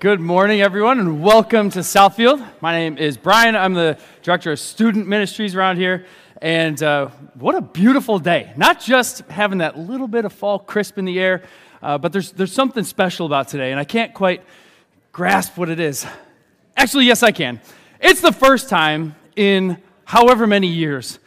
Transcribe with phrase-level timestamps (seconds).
[0.00, 2.46] Good morning, everyone, and welcome to Southfield.
[2.60, 3.56] My name is Brian.
[3.56, 6.06] I'm the director of student ministries around here.
[6.40, 8.52] And uh, what a beautiful day.
[8.56, 11.42] Not just having that little bit of fall crisp in the air,
[11.82, 14.44] uh, but there's, there's something special about today, and I can't quite
[15.10, 16.06] grasp what it is.
[16.76, 17.60] Actually, yes, I can.
[18.00, 21.18] It's the first time in however many years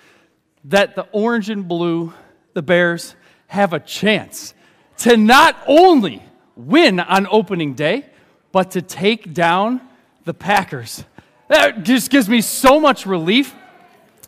[0.64, 2.14] that the orange and blue,
[2.54, 3.18] the Bears,
[3.48, 4.54] have a chance
[5.00, 6.24] to not only
[6.56, 8.06] win on opening day,
[8.52, 9.82] but to take down
[10.26, 11.04] the Packers.
[11.48, 13.54] That just gives me so much relief.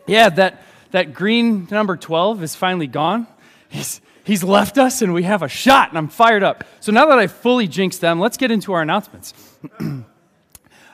[0.07, 3.27] Yeah, that, that green number 12 is finally gone.
[3.69, 6.63] He's, he's left us, and we have a shot, and I'm fired up.
[6.79, 9.33] So now that I've fully jinxed them, let's get into our announcements.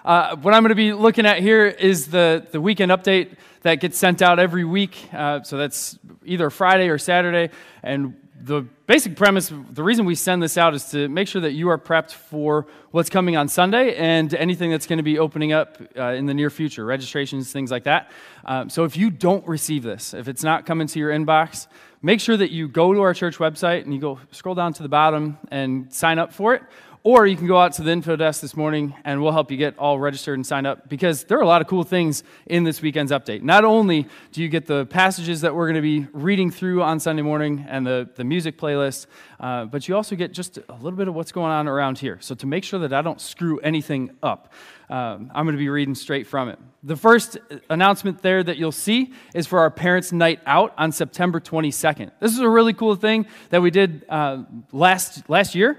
[0.06, 3.76] uh, what I'm going to be looking at here is the, the weekend update that
[3.76, 5.10] gets sent out every week.
[5.14, 7.54] Uh, so that's either Friday or Saturday.
[7.84, 11.52] And the basic premise, the reason we send this out is to make sure that
[11.52, 15.52] you are prepped for what's coming on Sunday and anything that's going to be opening
[15.52, 18.12] up uh, in the near future, registrations, things like that.
[18.46, 21.68] Um, so if you don't receive this, if it's not coming to your inbox,
[22.02, 24.84] make sure that you go to our church website and you go scroll down to
[24.84, 26.64] the bottom and sign up for it.
[27.02, 29.56] Or you can go out to the info desk this morning and we'll help you
[29.56, 32.66] get all registered and signed up because there are a lot of cool things in
[32.66, 33.42] this weekend's update.
[33.42, 37.00] Not only do you get the passages that we're going to be reading through on
[37.00, 39.08] Sunday morning and the, the music playlist,
[39.40, 42.18] uh, but you also get just a little bit of what's going on around here.
[42.20, 44.52] So to make sure that I don't screw anything up,
[44.90, 46.60] um, I'm going to be reading straight from it.
[46.84, 47.38] The first
[47.70, 52.12] announcement there that you'll see is for our Parents' Night Out on September 22nd.
[52.20, 55.78] This is a really cool thing that we did uh, last, last year.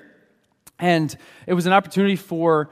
[0.80, 1.14] And
[1.46, 2.70] it was an opportunity for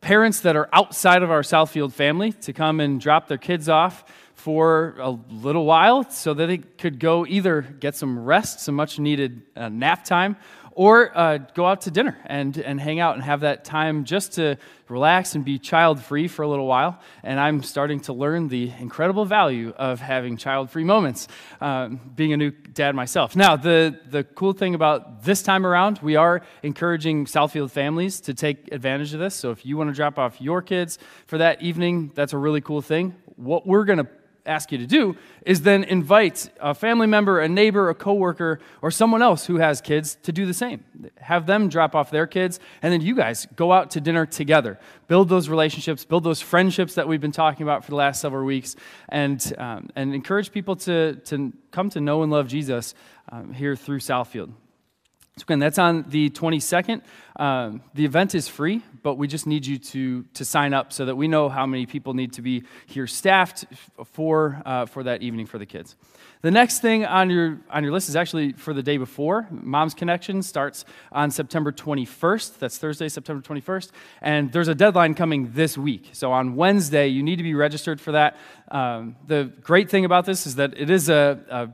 [0.00, 4.04] parents that are outside of our Southfield family to come and drop their kids off
[4.34, 8.98] for a little while so that they could go either get some rest, some much
[8.98, 10.36] needed uh, nap time,
[10.76, 14.34] or uh, go out to dinner and, and hang out and have that time just
[14.34, 17.00] to relax and be child free for a little while.
[17.22, 21.28] And I'm starting to learn the incredible value of having child free moments,
[21.62, 23.34] um, being a new dad myself.
[23.34, 28.34] Now, the, the cool thing about this time around, we are encouraging Southfield families to
[28.34, 29.34] take advantage of this.
[29.34, 32.60] So if you want to drop off your kids for that evening, that's a really
[32.60, 33.14] cool thing.
[33.36, 34.08] What we're going to
[34.46, 38.90] ask you to do is then invite a family member, a neighbor, a coworker, or
[38.90, 40.84] someone else who has kids to do the same.
[41.18, 44.78] Have them drop off their kids, and then you guys go out to dinner together.
[45.08, 48.44] Build those relationships, build those friendships that we've been talking about for the last several
[48.44, 48.76] weeks,
[49.08, 52.94] and, um, and encourage people to, to come to know and love Jesus
[53.30, 54.52] um, here through Southfield.
[55.38, 57.02] So again, that's on the 22nd.
[57.38, 61.04] Um, the event is free, but we just need you to, to sign up so
[61.04, 63.66] that we know how many people need to be here staffed
[64.02, 65.94] for, uh, for that evening for the kids.
[66.40, 69.46] The next thing on your, on your list is actually for the day before.
[69.50, 72.58] Mom's Connection starts on September 21st.
[72.58, 73.90] That's Thursday, September 21st.
[74.22, 76.08] And there's a deadline coming this week.
[76.12, 78.38] So on Wednesday, you need to be registered for that.
[78.70, 81.68] Um, the great thing about this is that it is a, a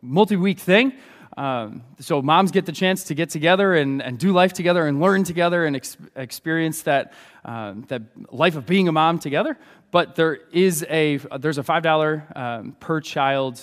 [0.00, 0.92] multi week thing.
[1.40, 5.00] Um, so moms get the chance to get together and, and do life together and
[5.00, 7.14] learn together and ex- experience that,
[7.46, 9.56] uh, that life of being a mom together.
[9.90, 13.58] But there is a, there's a $5 um, per child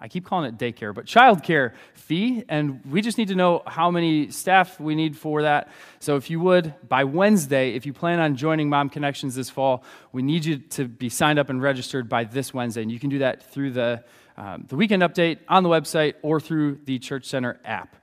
[0.00, 3.90] I keep calling it daycare, but childcare fee, and we just need to know how
[3.90, 5.70] many staff we need for that.
[6.00, 9.84] So if you would, by Wednesday, if you plan on joining Mom Connections this fall,
[10.12, 13.10] we need you to be signed up and registered by this Wednesday, and you can
[13.10, 14.04] do that through the
[14.36, 17.96] um, the weekend update on the website or through the Church Center app.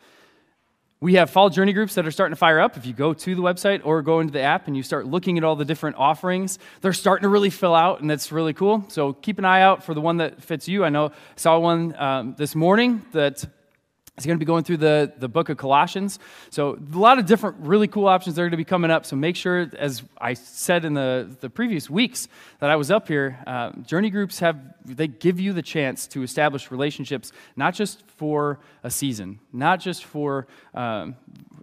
[1.00, 2.78] We have fall journey groups that are starting to fire up.
[2.78, 5.38] If you go to the website or go into the app and you start looking
[5.38, 8.86] at all the different offerings, they're starting to really fill out, and that's really cool.
[8.88, 10.86] So keep an eye out for the one that fits you.
[10.86, 13.44] I know saw one um, this morning that
[14.16, 16.20] He's going to be going through the, the book of Colossians.
[16.52, 19.08] So, a lot of different really cool options that are going to be coming up.
[19.08, 22.28] So, make sure, as I said in the, the previous weeks
[22.60, 26.22] that I was up here, uh, journey groups have, they give you the chance to
[26.22, 31.16] establish relationships, not just for a season, not just for, um,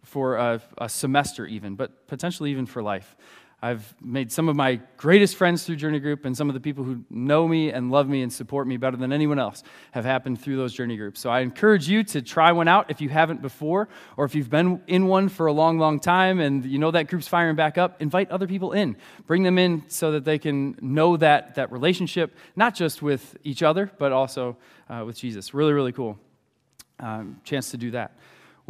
[0.03, 3.15] for a, a semester, even, but potentially even for life.
[3.63, 6.83] I've made some of my greatest friends through Journey Group, and some of the people
[6.83, 10.41] who know me and love me and support me better than anyone else have happened
[10.41, 11.21] through those Journey Groups.
[11.21, 14.49] So I encourage you to try one out if you haven't before, or if you've
[14.49, 17.77] been in one for a long, long time and you know that group's firing back
[17.77, 18.97] up, invite other people in.
[19.27, 23.63] Bring them in so that they can know that, that relationship, not just with each
[23.63, 24.57] other, but also
[24.89, 25.53] uh, with Jesus.
[25.53, 26.19] Really, really cool
[27.01, 28.17] um, chance to do that.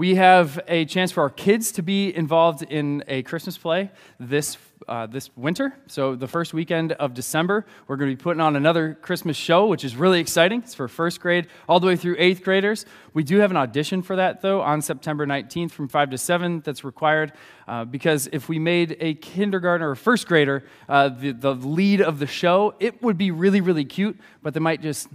[0.00, 4.56] We have a chance for our kids to be involved in a Christmas play this,
[4.88, 5.76] uh, this winter.
[5.88, 9.66] So, the first weekend of December, we're going to be putting on another Christmas show,
[9.66, 10.62] which is really exciting.
[10.62, 12.86] It's for first grade all the way through eighth graders.
[13.12, 16.60] We do have an audition for that, though, on September 19th from 5 to 7
[16.60, 17.34] that's required.
[17.68, 22.20] Uh, because if we made a kindergartner or first grader uh, the, the lead of
[22.20, 25.08] the show, it would be really, really cute, but they might just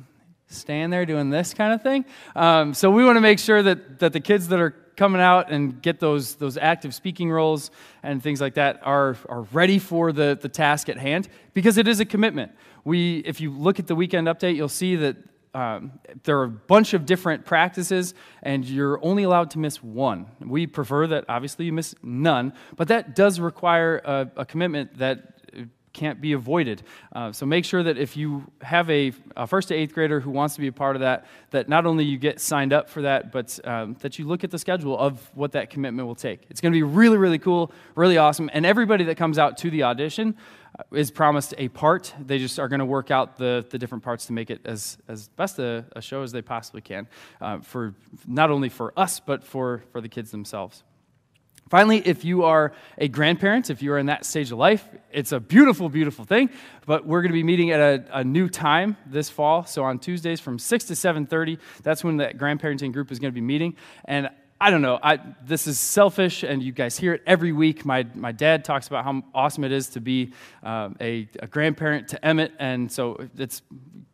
[0.47, 2.06] stand there doing this kind of thing.
[2.36, 5.51] Um, so we want to make sure that, that the kids that are coming out
[5.51, 7.71] and get those, those active speaking roles
[8.03, 11.88] and things like that are, are ready for the, the task at hand because it
[11.88, 12.51] is a commitment.
[12.83, 15.18] We, if you look at the weekend update, you'll see that
[15.56, 15.94] um,
[16.24, 18.13] there are a bunch of different practices,
[18.44, 20.25] and you're only allowed to miss one.
[20.41, 25.35] We prefer that obviously you miss none, but that does require a, a commitment that
[25.95, 26.83] can't be avoided.
[27.13, 30.30] Uh, so make sure that if you have a, a, first to eighth grader who
[30.30, 33.01] wants to be a part of that, that not only you get signed up for
[33.01, 36.42] that, but um, that you look at the schedule of what that commitment will take.
[36.50, 38.50] It's going to be really, really cool, really awesome.
[38.53, 40.36] And everybody that comes out to the audition
[40.77, 42.13] uh, is promised a part.
[42.19, 44.98] They just are going to work out the, the different parts to make it as,
[45.07, 47.07] as best a, a show as they possibly can
[47.39, 47.95] uh, for
[48.27, 50.83] not only for us, but for, for the kids themselves.
[51.69, 55.31] Finally, if you are a grandparent, if you are in that stage of life, it's
[55.31, 56.47] a beautiful, beautiful thing.
[56.85, 59.65] But we're going to be meeting at a, a, new time this fall.
[59.65, 63.35] So on Tuesdays from 6 to 7.30, that's when that grandparenting group is going to
[63.35, 63.75] be meeting.
[64.06, 64.29] And
[64.62, 67.83] I don't know, I, this is selfish, and you guys hear it every week.
[67.83, 70.33] My, my dad talks about how awesome it is to be
[70.63, 72.53] uh, a, a grandparent to Emmett.
[72.59, 73.63] And so it's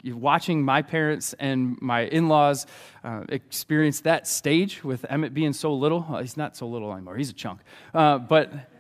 [0.04, 2.66] watching my parents and my in laws
[3.04, 6.06] uh, experience that stage with Emmett being so little.
[6.10, 7.62] Well, he's not so little anymore, he's a chunk.
[7.94, 8.71] Uh, but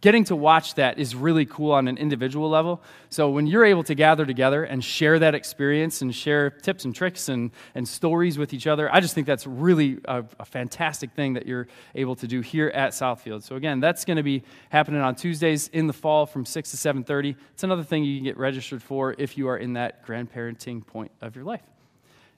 [0.00, 2.82] getting to watch that is really cool on an individual level.
[3.10, 6.94] So when you're able to gather together and share that experience and share tips and
[6.94, 11.12] tricks and, and stories with each other, I just think that's really a, a fantastic
[11.12, 13.42] thing that you're able to do here at Southfield.
[13.42, 16.76] So again, that's going to be happening on Tuesdays in the fall from 6 to
[16.76, 17.36] 7.30.
[17.52, 21.12] It's another thing you can get registered for if you are in that grandparenting point
[21.20, 21.62] of your life.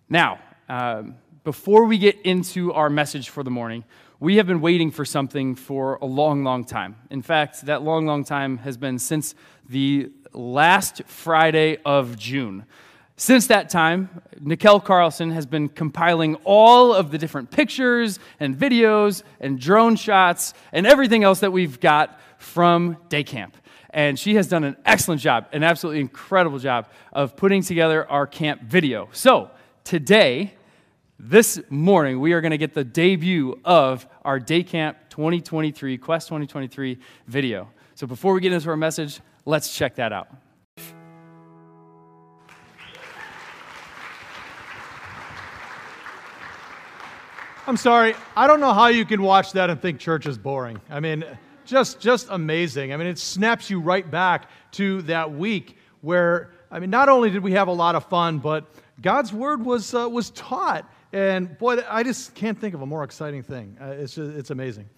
[0.09, 3.85] Now, um, before we get into our message for the morning,
[4.19, 6.97] we have been waiting for something for a long, long time.
[7.11, 9.35] In fact, that long, long time has been since
[9.69, 12.65] the last Friday of June.
[13.19, 19.23] Since that time, Nicole Carlson has been compiling all of the different pictures and videos
[19.41, 23.57] and drone shots and everything else that we've got from day camp.
[23.91, 28.27] And she has done an excellent job, an absolutely incredible job of putting together our
[28.27, 29.09] camp video.
[29.13, 29.51] So,
[29.85, 30.56] today,
[31.19, 36.29] this morning, we are going to get the debut of our Day Camp 2023, Quest
[36.29, 37.71] 2023 video.
[37.95, 40.29] So before we get into our message, let's check that out.
[47.67, 48.15] I'm sorry.
[48.37, 50.81] I don't know how you can watch that and think church is boring.
[50.91, 51.25] I mean,
[51.65, 52.93] just just amazing.
[52.93, 57.31] I mean, it snaps you right back to that week where I mean, not only
[57.31, 58.67] did we have a lot of fun, but
[59.01, 63.05] God's word was uh, was taught and boy, I just can't think of a more
[63.05, 63.77] exciting thing.
[63.81, 64.89] Uh, it's, just, it's amazing.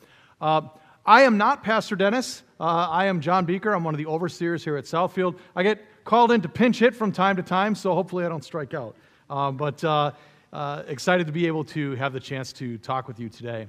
[0.40, 0.62] Uh,
[1.04, 2.42] I am not Pastor Dennis.
[2.60, 3.72] Uh, I am John Beaker.
[3.72, 5.38] I'm one of the overseers here at Southfield.
[5.56, 8.44] I get called in to pinch hit from time to time, so hopefully I don't
[8.44, 8.96] strike out.
[9.30, 10.12] Um, but uh,
[10.52, 13.68] uh, excited to be able to have the chance to talk with you today.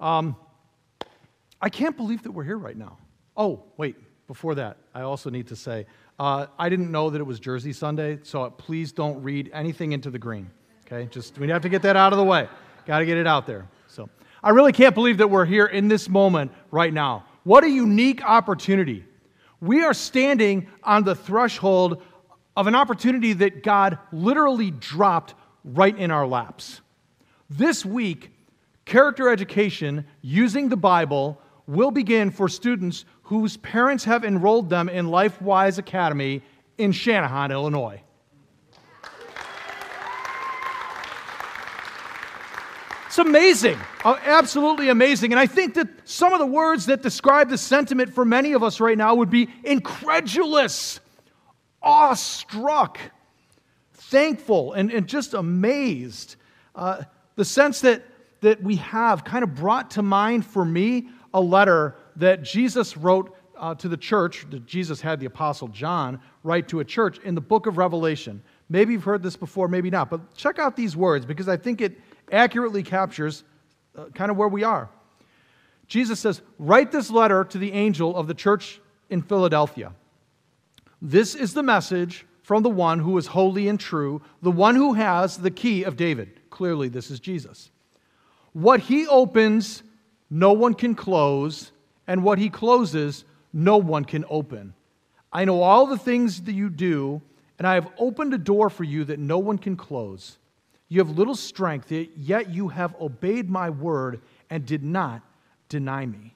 [0.00, 0.36] Um,
[1.60, 2.98] I can't believe that we're here right now.
[3.36, 3.96] Oh, wait,
[4.26, 5.86] before that, I also need to say
[6.18, 10.10] uh, I didn't know that it was Jersey Sunday, so please don't read anything into
[10.10, 10.50] the green.
[10.92, 12.48] Okay, just we have to get that out of the way.
[12.84, 13.68] Got to get it out there.
[13.86, 14.08] So
[14.42, 17.24] I really can't believe that we're here in this moment right now.
[17.44, 19.04] What a unique opportunity.
[19.60, 22.02] We are standing on the threshold
[22.56, 26.80] of an opportunity that God literally dropped right in our laps.
[27.48, 28.32] This week,
[28.84, 35.06] character education using the Bible will begin for students whose parents have enrolled them in
[35.06, 36.42] LifeWise Academy
[36.78, 38.02] in Shanahan, Illinois.
[43.10, 45.32] It's amazing, uh, absolutely amazing.
[45.32, 48.62] And I think that some of the words that describe the sentiment for many of
[48.62, 51.00] us right now would be incredulous,
[51.82, 53.00] awestruck,
[53.94, 56.36] thankful, and, and just amazed.
[56.72, 57.02] Uh,
[57.34, 58.04] the sense that,
[58.42, 63.36] that we have kind of brought to mind for me a letter that Jesus wrote
[63.56, 67.34] uh, to the church, that Jesus had the Apostle John write to a church in
[67.34, 68.40] the book of Revelation.
[68.68, 71.80] Maybe you've heard this before, maybe not, but check out these words because I think
[71.80, 71.98] it
[72.32, 73.44] accurately captures
[73.96, 74.88] uh, kind of where we are.
[75.86, 79.92] Jesus says, Write this letter to the angel of the church in Philadelphia.
[81.02, 84.94] This is the message from the one who is holy and true, the one who
[84.94, 86.40] has the key of David.
[86.50, 87.70] Clearly, this is Jesus.
[88.52, 89.82] What he opens,
[90.28, 91.72] no one can close,
[92.06, 94.74] and what he closes, no one can open.
[95.32, 97.22] I know all the things that you do,
[97.58, 100.38] and I have opened a door for you that no one can close.
[100.90, 104.20] You have little strength, yet you have obeyed my word
[104.50, 105.22] and did not
[105.68, 106.34] deny me.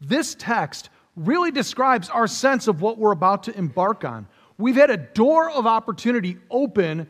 [0.00, 4.28] This text really describes our sense of what we're about to embark on.
[4.56, 7.08] We've had a door of opportunity open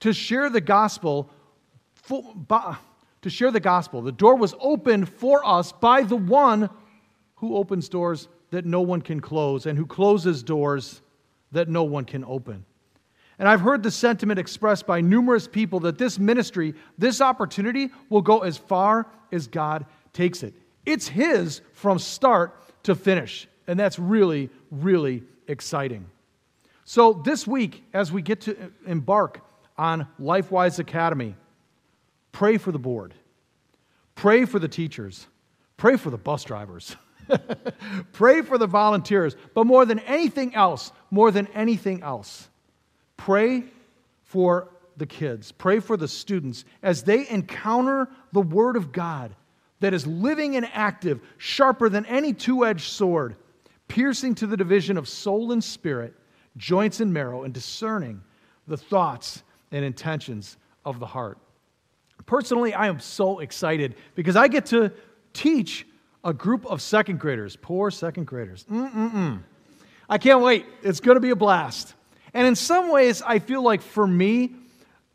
[0.00, 1.28] to share the gospel.
[2.08, 4.00] To share the gospel.
[4.00, 6.70] The door was opened for us by the one
[7.36, 11.02] who opens doors that no one can close and who closes doors
[11.50, 12.64] that no one can open.
[13.38, 18.22] And I've heard the sentiment expressed by numerous people that this ministry, this opportunity, will
[18.22, 20.54] go as far as God takes it.
[20.84, 23.48] It's His from start to finish.
[23.66, 26.06] And that's really, really exciting.
[26.84, 29.40] So, this week, as we get to embark
[29.78, 31.36] on LifeWise Academy,
[32.32, 33.14] pray for the board,
[34.14, 35.26] pray for the teachers,
[35.76, 36.96] pray for the bus drivers,
[38.12, 42.48] pray for the volunteers, but more than anything else, more than anything else,
[43.24, 43.62] pray
[44.24, 49.34] for the kids, pray for the students as they encounter the Word of God
[49.78, 53.36] that is living and active, sharper than any two edged sword,
[53.86, 56.14] piercing to the division of soul and spirit,
[56.56, 58.20] joints and marrow, and discerning
[58.66, 61.38] the thoughts and intentions of the heart.
[62.26, 64.90] Personally, I am so excited because I get to
[65.32, 65.86] teach
[66.24, 68.64] a group of second graders, poor second graders.
[68.64, 69.42] Mm-mm-mm.
[70.08, 70.66] I can't wait.
[70.82, 71.94] It's going to be a blast.
[72.34, 74.52] And in some ways, I feel like for me,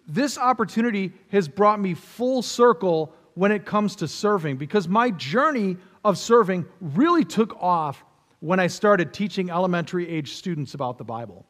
[0.07, 5.77] this opportunity has brought me full circle when it comes to serving because my journey
[6.03, 8.03] of serving really took off
[8.39, 11.45] when I started teaching elementary age students about the Bible.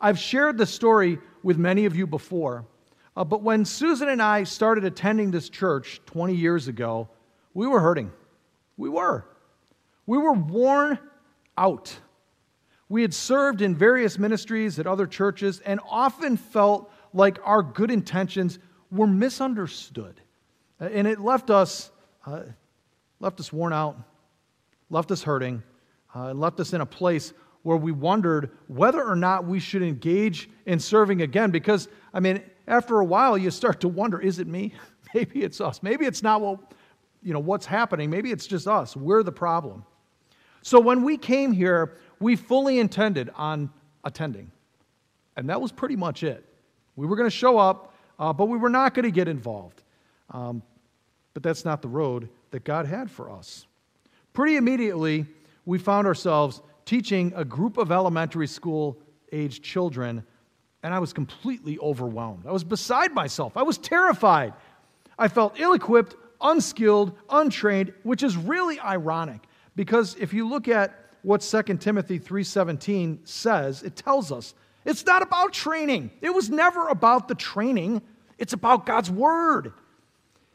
[0.00, 2.64] I've shared the story with many of you before,
[3.16, 7.08] uh, but when Susan and I started attending this church 20 years ago,
[7.52, 8.12] we were hurting.
[8.76, 9.26] We were.
[10.06, 10.98] We were worn
[11.58, 11.96] out.
[12.90, 17.88] We had served in various ministries at other churches and often felt like our good
[17.88, 18.58] intentions
[18.90, 20.20] were misunderstood.
[20.80, 21.92] Uh, and it left us,
[22.26, 22.42] uh,
[23.20, 23.96] left us worn out,
[24.90, 25.62] left us hurting,
[26.16, 27.32] uh, left us in a place
[27.62, 31.52] where we wondered whether or not we should engage in serving again.
[31.52, 34.74] Because, I mean, after a while, you start to wonder is it me?
[35.14, 35.80] Maybe it's us.
[35.80, 36.74] Maybe it's not what,
[37.22, 38.10] you know, what's happening.
[38.10, 38.96] Maybe it's just us.
[38.96, 39.84] We're the problem.
[40.62, 43.70] So when we came here, we fully intended on
[44.04, 44.50] attending.
[45.36, 46.44] And that was pretty much it.
[46.96, 49.82] We were going to show up, uh, but we were not going to get involved.
[50.30, 50.62] Um,
[51.32, 53.66] but that's not the road that God had for us.
[54.32, 55.26] Pretty immediately,
[55.64, 58.98] we found ourselves teaching a group of elementary school
[59.32, 60.24] age children,
[60.82, 62.46] and I was completely overwhelmed.
[62.46, 63.56] I was beside myself.
[63.56, 64.52] I was terrified.
[65.18, 69.46] I felt ill equipped, unskilled, untrained, which is really ironic
[69.80, 74.52] because if you look at what 2 Timothy 3:17 says, it tells us
[74.84, 76.10] it's not about training.
[76.20, 78.02] It was never about the training.
[78.36, 79.72] It's about God's word.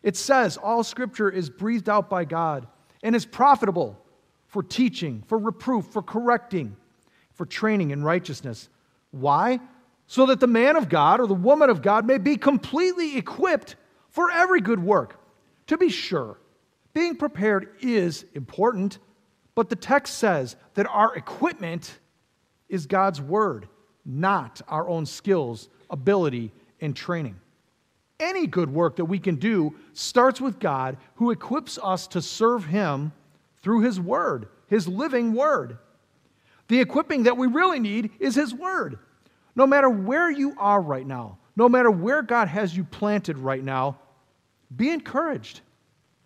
[0.03, 2.67] It says all scripture is breathed out by God
[3.01, 3.99] and is profitable
[4.45, 6.77] for teaching, for reproof, for correcting,
[7.33, 8.69] for training in righteousness.
[9.09, 9.59] Why?
[10.05, 13.75] So that the man of God or the woman of God may be completely equipped
[14.07, 15.19] for every good work.
[15.65, 16.37] To be sure,
[16.93, 18.99] being prepared is important,
[19.55, 21.99] but the text says that our equipment
[22.67, 23.67] is God's word,
[24.05, 27.39] not our own skills, ability, and training.
[28.19, 32.65] Any good work that we can do starts with God who equips us to serve
[32.65, 33.11] Him
[33.61, 35.77] through His Word, His living Word.
[36.67, 38.99] The equipping that we really need is His Word.
[39.55, 43.63] No matter where you are right now, no matter where God has you planted right
[43.63, 43.99] now,
[44.75, 45.61] be encouraged.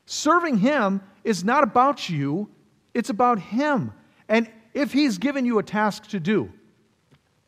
[0.05, 2.49] Serving Him is not about you,
[2.99, 3.93] it's about Him.
[4.27, 6.51] And if He's given you a task to do,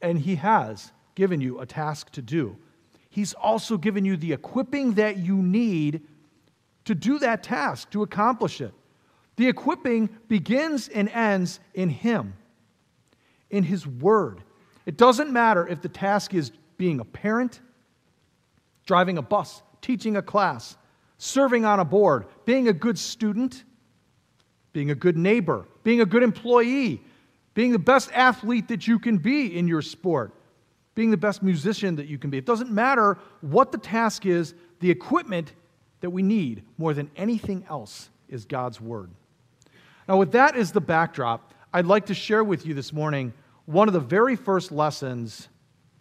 [0.02, 2.58] and He has given you a task to do,
[3.10, 6.08] He's also given you the equipping that you need
[6.86, 8.74] to do that task, to accomplish it.
[9.36, 12.34] The equipping begins and ends in Him,
[13.50, 14.42] in His Word.
[14.86, 17.60] It doesn't matter if the task is being a parent,
[18.86, 20.78] driving a bus, teaching a class,
[21.18, 23.66] serving on a board, being a good student,
[24.74, 27.02] being a good neighbor, being a good employee,
[27.54, 30.34] being the best athlete that you can be in your sport
[30.96, 32.38] being the best musician that you can be.
[32.38, 35.54] It doesn't matter what the task is, the equipment
[36.02, 39.12] that we need more than anything else is God's Word.
[40.08, 43.34] Now, with that as the backdrop, I'd like to share with you this morning
[43.66, 45.48] one of the very first lessons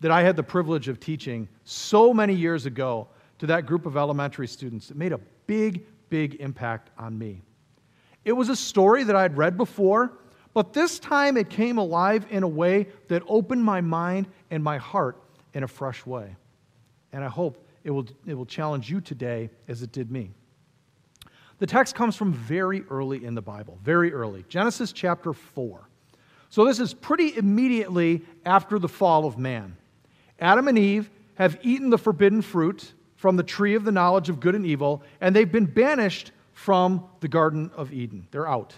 [0.00, 3.06] that I had the privilege of teaching so many years ago
[3.38, 4.90] to that group of elementary students.
[4.90, 7.42] It made a big, big impact on me.
[8.24, 10.12] It was a story that I'd read before,
[10.52, 14.78] but this time it came alive in a way that opened my mind and my
[14.78, 15.16] heart
[15.54, 16.36] in a fresh way.
[17.12, 20.30] And I hope it will, it will challenge you today as it did me.
[21.58, 25.80] The text comes from very early in the Bible, very early, Genesis chapter 4.
[26.48, 29.76] So this is pretty immediately after the fall of man.
[30.40, 34.40] Adam and Eve have eaten the forbidden fruit from the tree of the knowledge of
[34.40, 38.28] good and evil, and they've been banished from the Garden of Eden.
[38.30, 38.74] They're out.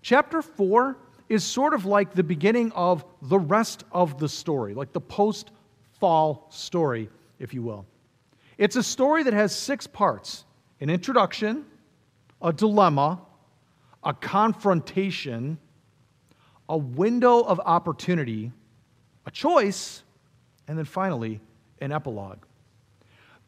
[0.00, 0.96] Chapter 4
[1.28, 5.50] is sort of like the beginning of the rest of the story, like the post
[5.98, 7.84] fall story, if you will.
[8.56, 10.46] It's a story that has six parts
[10.80, 11.66] an introduction,
[12.40, 13.20] a dilemma,
[14.02, 15.58] a confrontation,
[16.66, 18.52] a window of opportunity,
[19.26, 20.02] a choice,
[20.66, 21.42] and then finally,
[21.82, 22.38] an epilogue.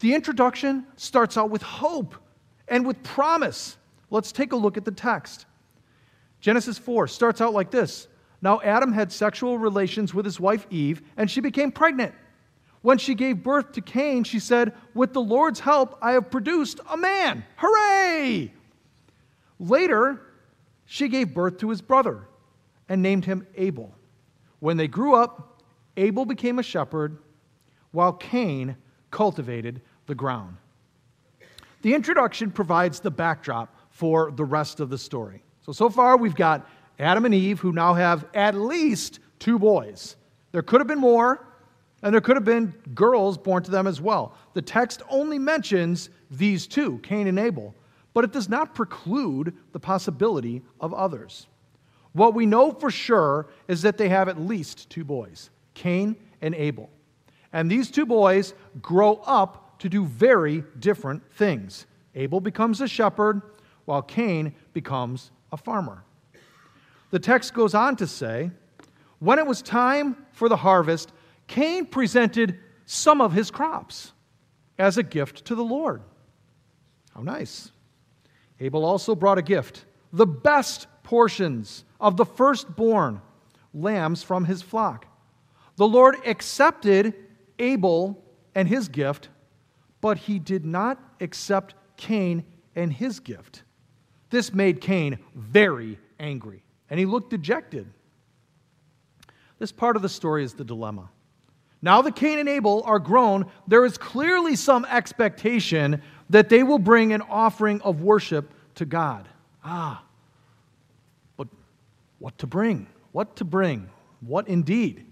[0.01, 2.15] The introduction starts out with hope
[2.73, 3.77] and with promise.
[4.11, 5.45] Let's take a look at the text.
[6.41, 8.09] Genesis 4 starts out like this
[8.41, 12.15] Now Adam had sexual relations with his wife Eve, and she became pregnant.
[12.81, 16.81] When she gave birth to Cain, she said, With the Lord's help, I have produced
[16.91, 17.45] a man.
[17.57, 18.53] Hooray!
[19.61, 20.21] Later,
[20.87, 22.27] she gave birth to his brother
[22.89, 23.95] and named him Abel.
[24.59, 25.63] When they grew up,
[25.97, 27.19] Abel became a shepherd,
[27.93, 28.77] while Cain
[29.11, 30.57] cultivated the ground.
[31.83, 35.43] The introduction provides the backdrop for the rest of the story.
[35.61, 40.17] So, so far we've got Adam and Eve who now have at least two boys.
[40.53, 41.47] There could have been more,
[42.03, 44.35] and there could have been girls born to them as well.
[44.55, 47.75] The text only mentions these two, Cain and Abel,
[48.15, 51.47] but it does not preclude the possibility of others.
[52.13, 56.55] What we know for sure is that they have at least two boys, Cain and
[56.55, 56.91] Abel.
[57.53, 61.87] And these two boys grow up to do very different things.
[62.15, 63.43] Abel becomes a shepherd,
[63.85, 66.05] while Cain becomes a farmer.
[67.11, 68.53] The text goes on to say,
[69.19, 71.13] when it was time for the harvest,
[71.49, 74.13] Cain presented some of his crops
[74.79, 76.01] as a gift to the Lord.
[77.13, 77.73] How nice.
[78.61, 83.21] Abel also brought a gift, the best portions of the firstborn
[83.75, 85.07] lambs from his flock.
[85.75, 87.15] The Lord accepted
[87.59, 88.23] Abel
[88.55, 89.29] and his gift,
[90.03, 92.45] but he did not accept Cain
[92.77, 93.63] and his gift.
[94.29, 97.87] This made Cain very angry, and he looked dejected.
[99.59, 101.09] This part of the story is the dilemma.
[101.81, 106.79] Now that Cain and Abel are grown, there is clearly some expectation that they will
[106.79, 109.29] bring an offering of worship to God.
[109.65, 110.05] Ah,
[111.37, 111.49] but
[112.19, 112.89] what to bring?
[113.13, 113.89] What to bring?
[114.21, 115.07] What indeed?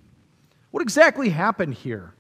[0.71, 2.15] What exactly happened here?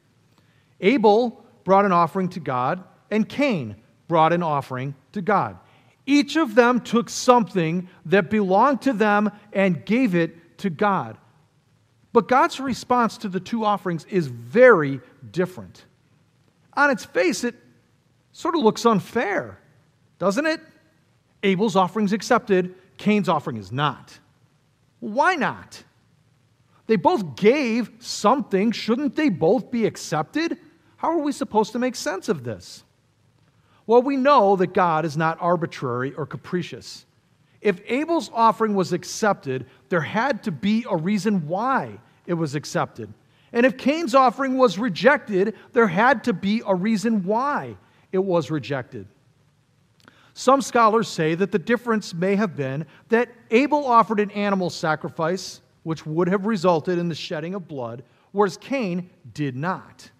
[0.80, 3.76] Abel brought an offering to God, and Cain
[4.09, 5.56] brought an offering to God.
[6.04, 11.16] Each of them took something that belonged to them and gave it to God.
[12.12, 15.85] But God's response to the two offerings is very different.
[16.74, 17.54] On its face, it
[18.33, 19.61] sort of looks unfair,
[20.18, 20.61] doesn't it?
[21.44, 24.18] Abel's offering is accepted, Cain's offering is not.
[24.98, 25.85] Why not?
[26.88, 28.72] They both gave something.
[28.72, 30.59] Shouldn't they both be accepted?
[31.01, 32.85] How are we supposed to make sense of this?
[33.87, 37.07] Well, we know that God is not arbitrary or capricious.
[37.63, 43.15] If Abel's offering was accepted, there had to be a reason why it was accepted.
[43.55, 47.79] And if Cain's offering was rejected, there had to be a reason why
[48.13, 49.07] it was rejected.
[50.35, 55.63] Some scholars say that the difference may have been that Abel offered an animal sacrifice,
[55.83, 60.11] which would have resulted in the shedding of blood, whereas Cain did not.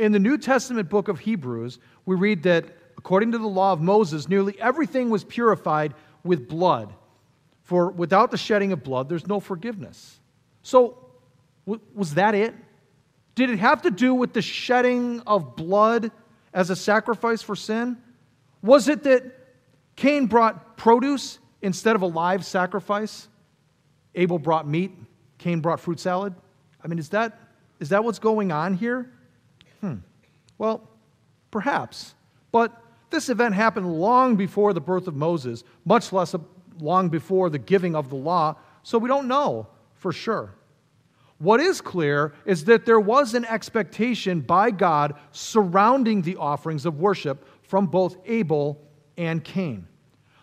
[0.00, 2.64] In the New Testament book of Hebrews, we read that
[2.96, 5.92] according to the law of Moses, nearly everything was purified
[6.24, 6.94] with blood.
[7.64, 10.18] For without the shedding of blood, there's no forgiveness.
[10.62, 10.96] So,
[11.66, 12.54] was that it?
[13.34, 16.10] Did it have to do with the shedding of blood
[16.54, 17.98] as a sacrifice for sin?
[18.62, 19.24] Was it that
[19.96, 23.28] Cain brought produce instead of a live sacrifice?
[24.14, 24.92] Abel brought meat,
[25.36, 26.34] Cain brought fruit salad?
[26.82, 27.38] I mean, is that,
[27.80, 29.12] is that what's going on here?
[29.80, 29.96] Hmm.
[30.58, 30.88] Well,
[31.50, 32.14] perhaps.
[32.52, 36.34] But this event happened long before the birth of Moses, much less
[36.78, 40.54] long before the giving of the law, so we don't know for sure.
[41.38, 47.00] What is clear is that there was an expectation by God surrounding the offerings of
[47.00, 48.80] worship from both Abel
[49.16, 49.86] and Cain.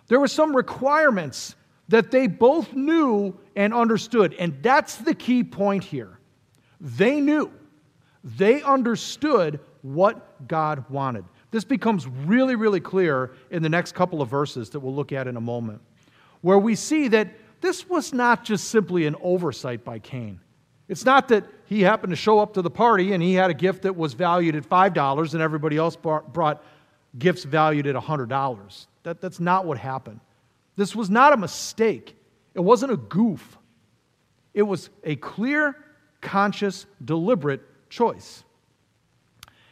[0.08, 1.56] There were some requirements
[1.89, 6.19] that they both knew and understood, and that's the key point here.
[6.82, 7.52] They knew
[8.24, 11.26] they understood what God wanted.
[11.52, 15.28] This becomes really, really clear in the next couple of verses that we'll look at
[15.28, 15.82] in a moment,
[16.42, 17.30] where we see that
[17.62, 20.40] this was not just simply an oversight by Cain.
[20.88, 23.54] It's not that he happened to show up to the party and he had a
[23.54, 26.64] gift that was valued at $5 and everybody else brought
[27.18, 28.88] gifts valued at $100.
[29.04, 30.20] That, that's not what happened.
[30.76, 32.16] This was not a mistake,
[32.54, 33.58] it wasn't a goof.
[34.54, 35.76] It was a clear,
[36.20, 38.43] conscious, deliberate choice.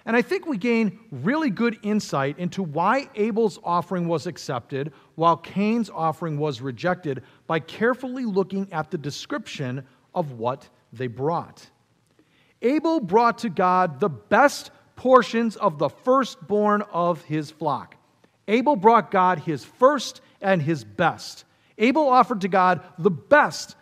[0.05, 5.35] And I think we gain really good insight into why Abel's offering was accepted while
[5.35, 11.67] Cain's offering was rejected by carefully looking at the description of what they brought.
[12.61, 17.95] Abel brought to God the best portions of the firstborn of his flock.
[18.47, 21.45] Abel brought God his first and his best.
[21.77, 23.75] Abel offered to God the best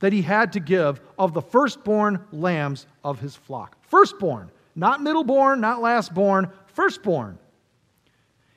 [0.00, 3.76] that he had to give of the firstborn lambs of his flock.
[3.88, 7.38] Firstborn, not middleborn, not lastborn, firstborn.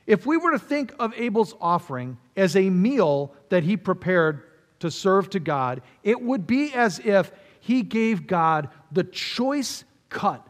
[0.06, 4.44] If we were to think of Abel's offering as a meal that he prepared
[4.80, 10.48] to serve to God, it would be as if he gave God the choice cut,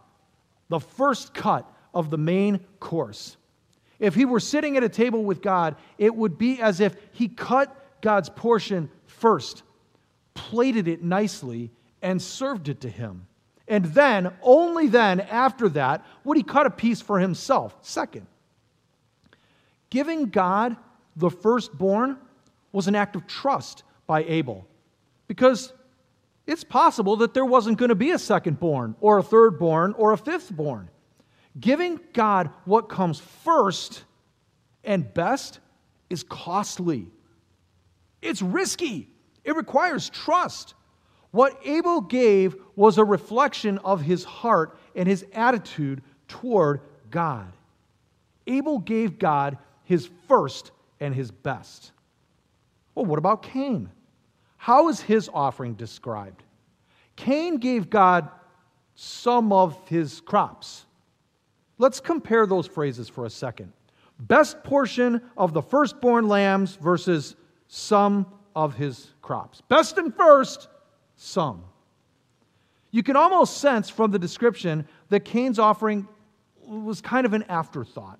[0.70, 3.38] the first cut of the main course.
[4.00, 7.28] If he were sitting at a table with God, it would be as if he
[7.28, 9.64] cut God's portion first,
[10.38, 11.72] plated it nicely,
[12.02, 13.28] and served it to him.
[13.68, 17.76] And then, only then, after that, would he cut a piece for himself.
[17.82, 18.28] Second,
[19.90, 20.78] giving God
[21.16, 22.18] the firstborn
[22.72, 24.66] was an act of trust by Abel
[25.28, 25.74] because
[26.46, 30.18] it's possible that there wasn't going to be a second-born or a third-born or a
[30.18, 30.90] fifth-born.
[31.60, 34.06] Giving God what comes first
[34.84, 35.60] and best
[36.10, 37.08] is costly.
[38.22, 39.10] It's risky.
[39.48, 40.76] It requires trust.
[41.32, 47.54] What Abel gave was a reflection of his heart and his attitude toward God.
[48.46, 51.92] Abel gave God his first and his best.
[52.94, 53.90] Well, what about Cain?
[54.58, 56.44] How is his offering described?
[57.16, 58.30] Cain gave God
[58.96, 60.86] some of his crops.
[61.78, 63.72] Let's compare those phrases for a second.
[64.20, 67.36] Best portion of the firstborn lambs versus
[67.70, 69.62] some of his crops.
[69.68, 70.70] Best and first,
[71.18, 71.64] some.
[72.92, 76.08] You can almost sense from the description that Cain's offering
[76.66, 78.20] was kind of an afterthought.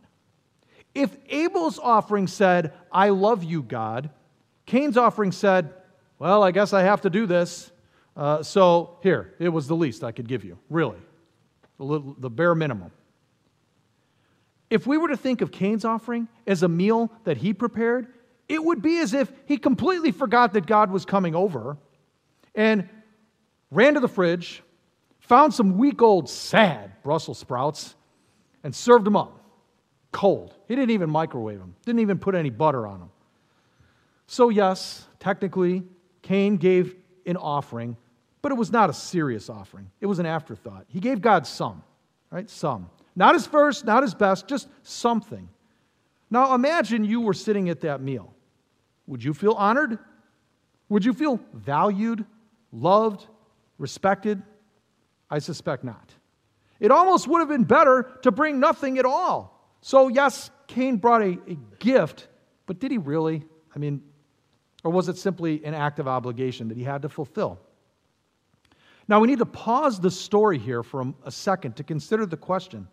[0.94, 4.10] If Abel's offering said, I love you, God,
[4.66, 5.74] Cain's offering said,
[6.20, 7.72] Well, I guess I have to do this.
[8.16, 10.98] Uh, so here, it was the least I could give you, really,
[11.78, 12.92] the, little, the bare minimum.
[14.70, 18.08] If we were to think of Cain's offering as a meal that he prepared,
[18.50, 21.78] it would be as if he completely forgot that God was coming over
[22.56, 22.88] and
[23.72, 24.64] ran to the fridge,
[25.20, 27.96] found some week old, sad Brussels sprouts,
[28.64, 29.38] and served them up
[30.12, 30.56] cold.
[30.68, 33.10] He didn't even microwave them, didn't even put any butter on them.
[34.26, 35.84] So, yes, technically,
[36.22, 37.96] Cain gave an offering,
[38.42, 39.90] but it was not a serious offering.
[40.02, 40.86] It was an afterthought.
[40.88, 41.84] He gave God some,
[42.32, 42.50] right?
[42.50, 42.90] Some.
[43.16, 45.48] Not his first, not his best, just something.
[46.30, 48.34] Now imagine you were sitting at that meal.
[49.08, 49.98] Would you feel honored?
[50.90, 52.26] Would you feel valued,
[52.72, 53.26] loved,
[53.78, 54.42] respected?
[55.30, 56.14] I suspect not.
[56.80, 59.76] It almost would have been better to bring nothing at all.
[59.82, 62.28] So, yes, Cain brought a, a gift,
[62.66, 63.44] but did he really?
[63.76, 64.02] I mean,
[64.84, 67.60] or was it simply an act of obligation that he had to fulfill?
[69.08, 72.88] Now, we need to pause the story here for a second to consider the question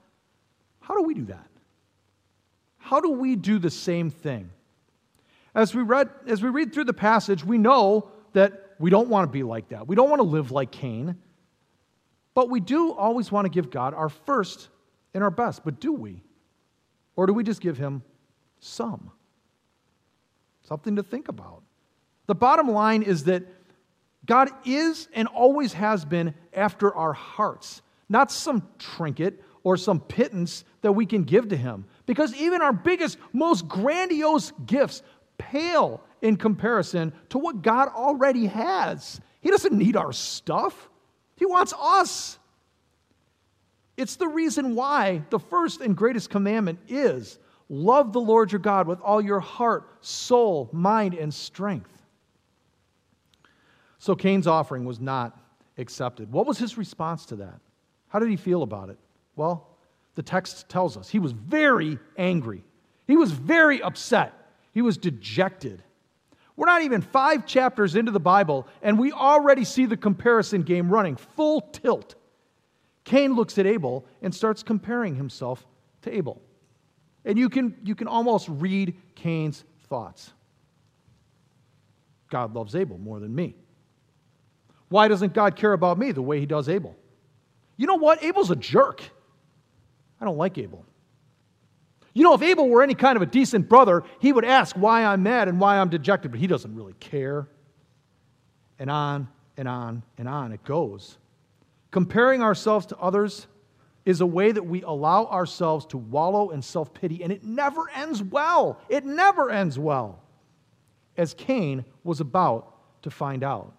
[0.80, 1.48] how do we do that?
[2.76, 4.50] How do we do the same thing?
[5.54, 9.28] As we, read, as we read through the passage, we know that we don't want
[9.28, 9.86] to be like that.
[9.86, 11.16] We don't want to live like Cain.
[12.34, 14.68] But we do always want to give God our first
[15.14, 15.64] and our best.
[15.64, 16.22] But do we?
[17.14, 18.02] Or do we just give him
[18.58, 19.12] some?
[20.62, 21.62] Something to think about.
[22.26, 23.44] The bottom line is that
[24.26, 30.64] God is and always has been after our hearts, not some trinket or some pittance
[30.82, 31.86] that we can give to Him.
[32.06, 35.02] Because even our biggest, most grandiose gifts
[35.50, 39.20] pale in comparison to what God already has.
[39.40, 40.88] He doesn't need our stuff,
[41.36, 42.38] He wants us.
[43.96, 48.88] It's the reason why the first and greatest commandment is love the Lord your God
[48.88, 51.90] with all your heart, soul, mind, and strength.
[53.98, 55.38] So Cain's offering was not
[55.78, 56.32] accepted.
[56.32, 57.60] What was his response to that?
[58.08, 58.98] How did he feel about it?
[59.36, 59.68] Well,
[60.14, 62.64] the text tells us he was very angry.
[63.06, 64.32] He was very upset.
[64.74, 65.82] He was dejected.
[66.56, 70.90] We're not even five chapters into the Bible, and we already see the comparison game
[70.90, 72.16] running full tilt.
[73.04, 75.64] Cain looks at Abel and starts comparing himself
[76.02, 76.42] to Abel.
[77.24, 80.32] And you can, you can almost read Cain's thoughts.
[82.30, 83.54] God loves Abel more than me.
[84.88, 86.96] Why doesn't God care about me the way he does Abel?
[87.76, 88.22] You know what?
[88.22, 89.02] Abel's a jerk.
[90.20, 90.84] I don't like Abel.
[92.14, 95.04] You know, if Abel were any kind of a decent brother, he would ask why
[95.04, 97.48] I'm mad and why I'm dejected, but he doesn't really care.
[98.78, 101.18] And on and on and on it goes.
[101.90, 103.48] Comparing ourselves to others
[104.04, 107.88] is a way that we allow ourselves to wallow in self pity, and it never
[107.90, 108.80] ends well.
[108.88, 110.22] It never ends well,
[111.16, 113.72] as Cain was about to find out.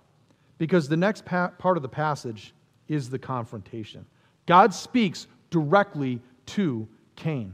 [0.58, 2.54] Because the next pa- part of the passage
[2.88, 4.06] is the confrontation.
[4.46, 7.54] God speaks directly to Cain.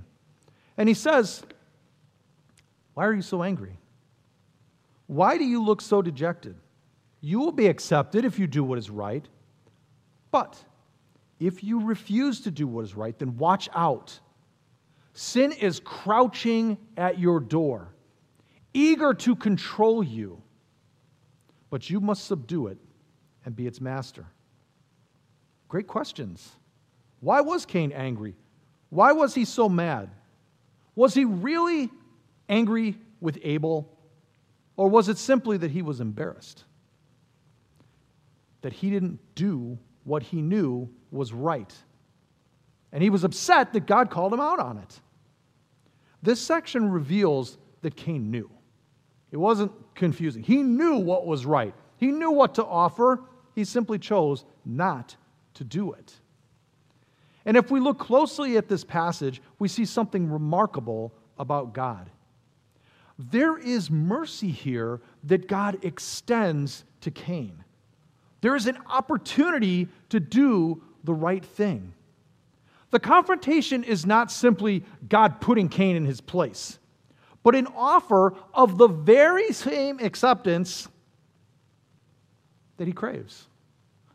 [0.77, 1.43] And he says,
[2.93, 3.77] Why are you so angry?
[5.07, 6.55] Why do you look so dejected?
[7.19, 9.27] You will be accepted if you do what is right.
[10.31, 10.63] But
[11.39, 14.19] if you refuse to do what is right, then watch out.
[15.13, 17.93] Sin is crouching at your door,
[18.73, 20.41] eager to control you,
[21.69, 22.77] but you must subdue it
[23.43, 24.25] and be its master.
[25.67, 26.51] Great questions.
[27.19, 28.35] Why was Cain angry?
[28.89, 30.09] Why was he so mad?
[30.95, 31.89] Was he really
[32.49, 33.97] angry with Abel?
[34.75, 36.63] Or was it simply that he was embarrassed?
[38.61, 41.73] That he didn't do what he knew was right.
[42.91, 44.99] And he was upset that God called him out on it.
[46.23, 48.49] This section reveals that Cain knew.
[49.31, 50.43] It wasn't confusing.
[50.43, 53.21] He knew what was right, he knew what to offer.
[53.53, 55.17] He simply chose not
[55.55, 56.13] to do it.
[57.45, 62.09] And if we look closely at this passage, we see something remarkable about God.
[63.17, 67.63] There is mercy here that God extends to Cain.
[68.41, 71.93] There is an opportunity to do the right thing.
[72.89, 76.77] The confrontation is not simply God putting Cain in his place,
[77.43, 80.87] but an offer of the very same acceptance
[82.77, 83.47] that he craves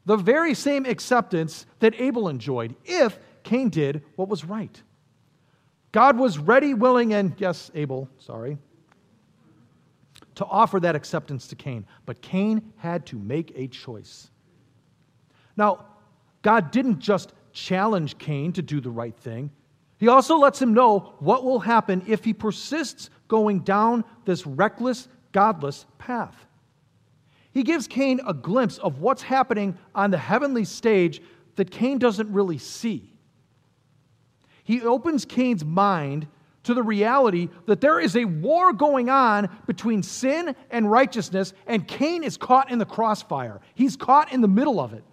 [0.06, 4.82] the very same acceptance that Abel enjoyed if Cain did what was right.
[5.92, 8.58] God was ready, willing, and yes, Abel, sorry,
[10.36, 11.86] to offer that acceptance to Cain.
[12.04, 14.30] But Cain had to make a choice.
[15.56, 15.86] Now,
[16.42, 19.50] God didn't just challenge Cain to do the right thing,
[19.98, 25.08] He also lets him know what will happen if he persists going down this reckless,
[25.32, 26.46] godless path.
[27.56, 31.22] He gives Cain a glimpse of what's happening on the heavenly stage
[31.54, 33.10] that Cain doesn't really see.
[34.62, 36.26] He opens Cain's mind
[36.64, 41.88] to the reality that there is a war going on between sin and righteousness, and
[41.88, 43.62] Cain is caught in the crossfire.
[43.74, 45.04] He's caught in the middle of it.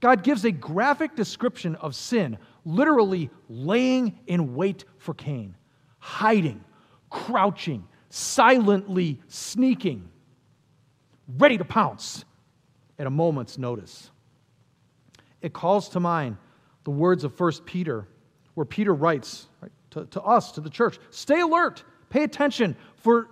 [0.00, 5.56] God gives a graphic description of sin, literally laying in wait for Cain,
[5.98, 6.64] hiding,
[7.10, 10.08] crouching, silently sneaking
[11.28, 12.24] ready to pounce
[12.98, 14.10] at a moment's notice.
[15.40, 16.36] It calls to mind
[16.84, 18.06] the words of 1 Peter,
[18.54, 23.28] where Peter writes right, to, to us, to the church stay alert, pay attention, for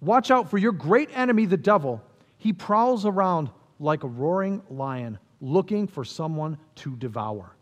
[0.00, 2.02] watch out for your great enemy, the devil.
[2.38, 7.54] He prowls around like a roaring lion, looking for someone to devour.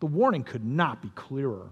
[0.00, 1.70] The warning could not be clearer.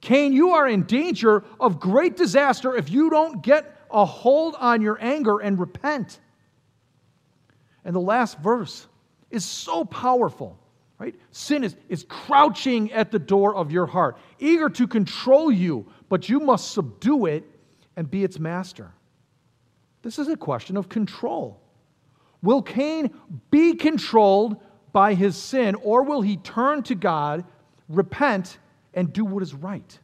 [0.00, 4.82] Cain, you are in danger of great disaster if you don't get a hold on
[4.82, 6.20] your anger and repent.
[7.82, 8.86] And the last verse
[9.30, 10.58] is so powerful,
[10.98, 11.14] right?
[11.30, 16.28] Sin is, is crouching at the door of your heart, eager to control you, but
[16.28, 17.44] you must subdue it
[17.96, 18.92] and be its master.
[20.02, 21.58] This is a question of control.
[22.42, 23.10] Will Cain
[23.50, 24.60] be controlled
[24.92, 27.46] by his sin, or will he turn to God,
[27.88, 28.58] repent,
[28.92, 29.98] and do what is right?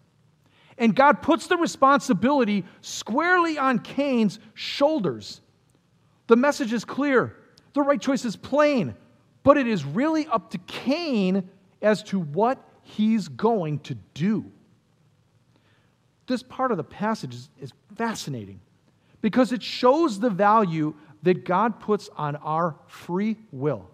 [0.82, 5.40] And God puts the responsibility squarely on Cain's shoulders.
[6.26, 7.36] The message is clear,
[7.72, 8.96] the right choice is plain,
[9.44, 11.48] but it is really up to Cain
[11.80, 14.44] as to what he's going to do.
[16.26, 18.58] This part of the passage is, is fascinating
[19.20, 23.88] because it shows the value that God puts on our free will.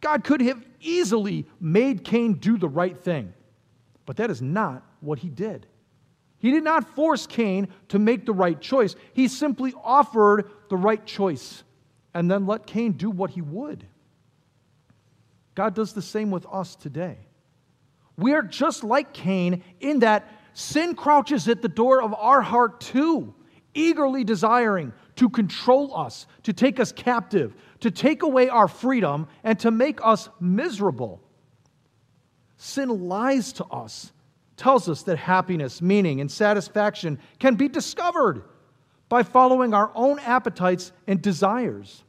[0.00, 3.34] God could have easily made Cain do the right thing,
[4.04, 5.66] but that is not what he did.
[6.38, 8.94] He did not force Cain to make the right choice.
[9.14, 11.64] He simply offered the right choice
[12.14, 13.86] and then let Cain do what he would.
[15.54, 17.18] God does the same with us today.
[18.16, 22.80] We are just like Cain in that sin crouches at the door of our heart
[22.80, 23.34] too,
[23.74, 29.58] eagerly desiring to control us, to take us captive, to take away our freedom, and
[29.60, 31.22] to make us miserable.
[32.56, 34.12] Sin lies to us
[34.56, 38.42] tells us that happiness, meaning, and satisfaction can be discovered
[39.08, 42.02] by following our own appetites and desires.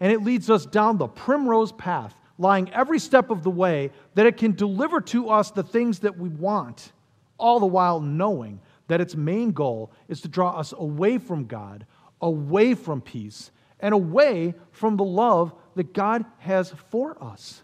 [0.00, 4.26] And it leads us down the primrose path, lying every step of the way that
[4.26, 6.92] it can deliver to us the things that we want,
[7.38, 11.86] all the while knowing that its main goal is to draw us away from God,
[12.20, 17.62] away from peace, and away from the love that God has for us.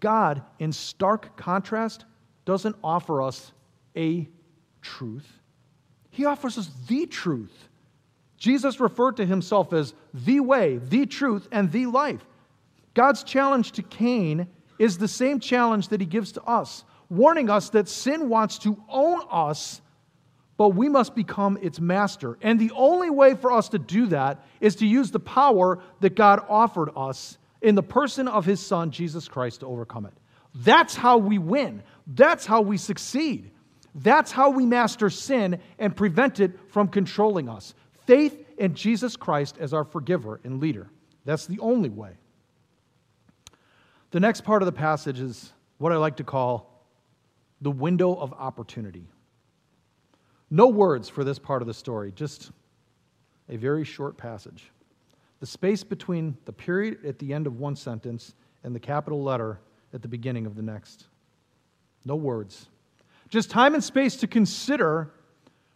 [0.00, 2.04] God, in stark contrast,
[2.48, 3.52] doesn't offer us
[3.94, 4.26] a
[4.80, 5.30] truth,
[6.08, 7.68] He offers us the truth.
[8.38, 12.24] Jesus referred to himself as the way, the truth, and the life.
[12.94, 14.46] God's challenge to Cain
[14.78, 18.80] is the same challenge that he gives to us, warning us that sin wants to
[18.88, 19.82] own us,
[20.56, 22.38] but we must become its master.
[22.40, 26.14] And the only way for us to do that is to use the power that
[26.14, 30.14] God offered us in the person of his son, Jesus Christ, to overcome it.
[30.54, 31.82] That's how we win.
[32.08, 33.50] That's how we succeed.
[33.94, 37.74] That's how we master sin and prevent it from controlling us.
[38.06, 40.88] Faith in Jesus Christ as our forgiver and leader.
[41.24, 42.12] That's the only way.
[44.10, 46.86] The next part of the passage is what I like to call
[47.60, 49.06] the window of opportunity.
[50.50, 52.52] No words for this part of the story, just
[53.50, 54.70] a very short passage.
[55.40, 59.60] The space between the period at the end of one sentence and the capital letter
[59.92, 61.06] at the beginning of the next.
[62.08, 62.70] No words.
[63.28, 65.12] Just time and space to consider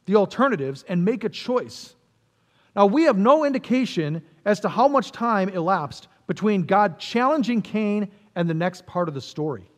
[0.06, 1.94] the alternatives and make a choice.
[2.74, 8.10] Now, we have no indication as to how much time elapsed between God challenging Cain
[8.34, 9.70] and the next part of the story.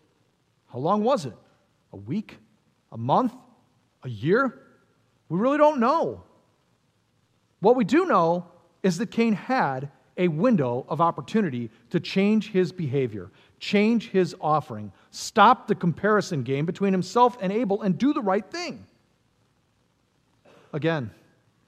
[0.72, 1.34] How long was it?
[1.92, 2.38] A week?
[2.92, 3.34] A month?
[4.04, 4.60] A year?
[5.28, 6.22] We really don't know.
[7.58, 8.46] What we do know
[8.84, 13.32] is that Cain had a window of opportunity to change his behavior,
[13.64, 18.44] change his offering, stop the comparison game between himself and Abel, and do the right
[18.50, 18.84] thing.
[20.74, 21.10] Again,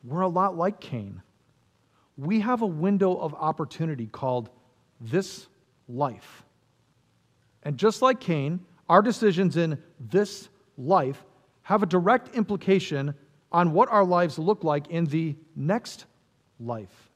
[0.05, 1.23] we're a lot like Cain.
[2.19, 4.51] We have a window of opportunity called
[5.01, 5.47] this
[5.89, 6.45] life.
[7.63, 11.25] And just like Cain, our decisions in this life
[11.63, 13.15] have a direct implication
[13.51, 16.05] on what our lives look like in the next
[16.61, 17.11] life.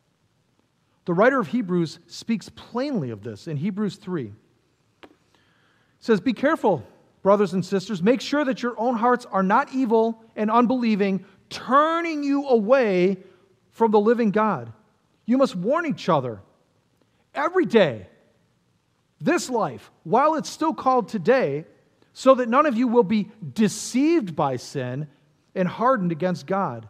[1.05, 4.33] The writer of Hebrews speaks plainly of this in Hebrews 3
[6.01, 6.83] says, Be careful,
[7.23, 8.03] brothers and sisters.
[8.03, 13.19] Make sure that your own hearts are not evil and unbelieving, turning you away
[13.71, 14.73] from the living God.
[15.27, 16.41] You must warn each other
[17.35, 18.07] every day,
[19.21, 21.67] this life, while it's still called today,
[22.13, 25.07] so that none of you will be deceived by sin
[25.55, 26.89] and hardened against God.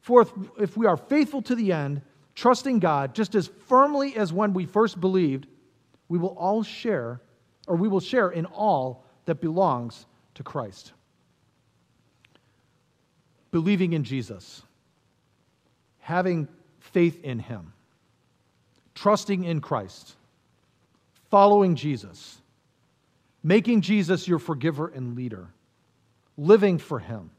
[0.00, 2.02] For if, if we are faithful to the end,
[2.34, 5.46] trusting God just as firmly as when we first believed,
[6.08, 7.20] we will all share
[7.66, 10.92] or we will share in all that belongs to Christ.
[13.50, 14.62] Believing in Jesus,
[16.00, 16.48] having
[16.80, 17.72] faith in Him,
[18.94, 20.14] trusting in Christ,
[21.30, 22.40] following Jesus,
[23.42, 25.48] making Jesus your forgiver and leader,
[26.36, 27.30] living for Him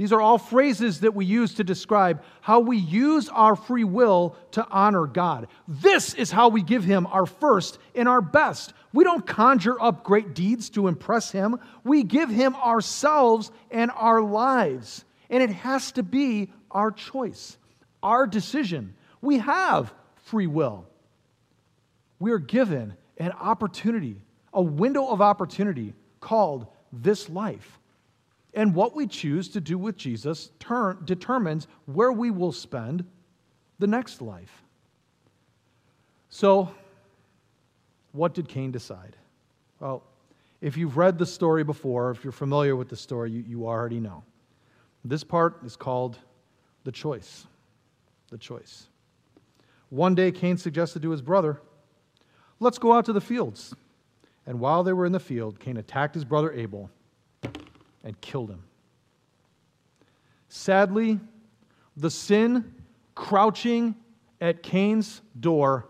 [0.00, 4.34] these are all phrases that we use to describe how we use our free will
[4.52, 5.46] to honor God.
[5.68, 8.72] This is how we give Him our first and our best.
[8.94, 14.22] We don't conjure up great deeds to impress Him, we give Him ourselves and our
[14.22, 15.04] lives.
[15.28, 17.58] And it has to be our choice,
[18.02, 18.94] our decision.
[19.20, 19.92] We have
[20.24, 20.86] free will.
[22.18, 24.16] We are given an opportunity,
[24.54, 27.79] a window of opportunity called this life.
[28.54, 33.04] And what we choose to do with Jesus turn, determines where we will spend
[33.78, 34.62] the next life.
[36.28, 36.72] So,
[38.12, 39.16] what did Cain decide?
[39.78, 40.02] Well,
[40.60, 44.00] if you've read the story before, if you're familiar with the story, you, you already
[44.00, 44.24] know.
[45.04, 46.18] This part is called
[46.84, 47.46] the choice.
[48.30, 48.88] The choice.
[49.88, 51.60] One day, Cain suggested to his brother,
[52.62, 53.74] Let's go out to the fields.
[54.46, 56.90] And while they were in the field, Cain attacked his brother Abel
[58.04, 58.62] and killed him.
[60.48, 61.20] Sadly,
[61.96, 62.74] the sin
[63.14, 63.94] crouching
[64.40, 65.86] at Cain's door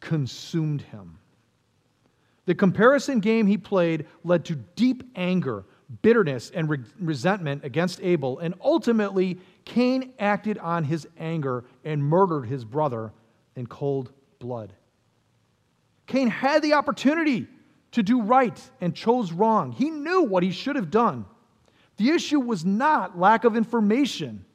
[0.00, 1.18] consumed him.
[2.46, 5.64] The comparison game he played led to deep anger,
[6.02, 12.46] bitterness, and re- resentment against Abel, and ultimately, Cain acted on his anger and murdered
[12.46, 13.12] his brother
[13.56, 14.72] in cold blood.
[16.06, 17.46] Cain had the opportunity
[17.92, 19.72] to do right and chose wrong.
[19.72, 21.26] He knew what he should have done.
[22.00, 24.46] The issue was not lack of information,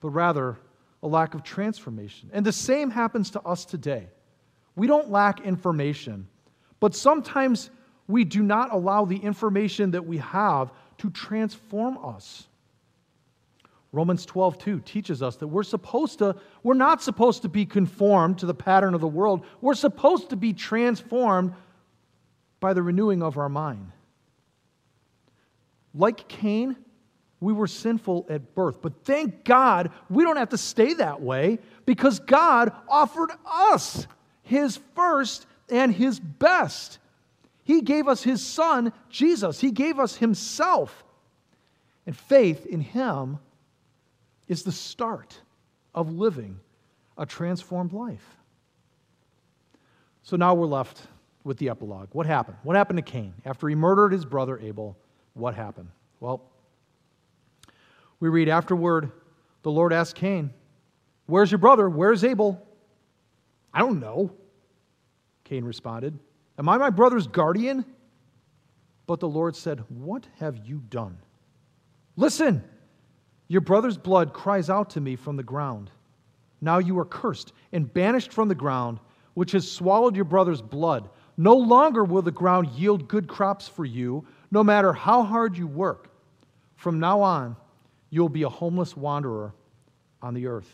[0.00, 0.58] but rather
[1.02, 2.28] a lack of transformation.
[2.34, 4.08] And the same happens to us today.
[4.76, 6.28] We don't lack information,
[6.80, 7.70] but sometimes
[8.08, 12.46] we do not allow the information that we have to transform us.
[13.90, 18.40] Romans 12, 2 teaches us that we're supposed to, we're not supposed to be conformed
[18.40, 19.46] to the pattern of the world.
[19.62, 21.54] We're supposed to be transformed
[22.60, 23.92] by the renewing of our mind.
[25.94, 26.76] Like Cain,
[27.40, 28.82] we were sinful at birth.
[28.82, 34.06] But thank God we don't have to stay that way because God offered us
[34.42, 36.98] His first and His best.
[37.62, 39.60] He gave us His Son, Jesus.
[39.60, 41.04] He gave us Himself.
[42.06, 43.38] And faith in Him
[44.48, 45.40] is the start
[45.94, 46.58] of living
[47.16, 48.36] a transformed life.
[50.22, 51.02] So now we're left
[51.44, 52.08] with the epilogue.
[52.12, 52.56] What happened?
[52.62, 53.34] What happened to Cain?
[53.44, 54.96] After he murdered his brother Abel,
[55.34, 55.88] what happened?
[56.20, 56.42] Well,
[58.20, 59.12] we read afterward,
[59.62, 60.50] the Lord asked Cain,
[61.26, 61.88] Where's your brother?
[61.88, 62.66] Where's Abel?
[63.72, 64.32] I don't know.
[65.44, 66.18] Cain responded,
[66.58, 67.84] Am I my brother's guardian?
[69.06, 71.18] But the Lord said, What have you done?
[72.16, 72.62] Listen,
[73.48, 75.90] your brother's blood cries out to me from the ground.
[76.60, 79.00] Now you are cursed and banished from the ground,
[79.34, 81.10] which has swallowed your brother's blood.
[81.36, 84.24] No longer will the ground yield good crops for you,
[84.54, 86.08] no matter how hard you work.
[86.76, 87.56] From now on,
[88.08, 89.52] you will be a homeless wanderer
[90.22, 90.70] on the earth.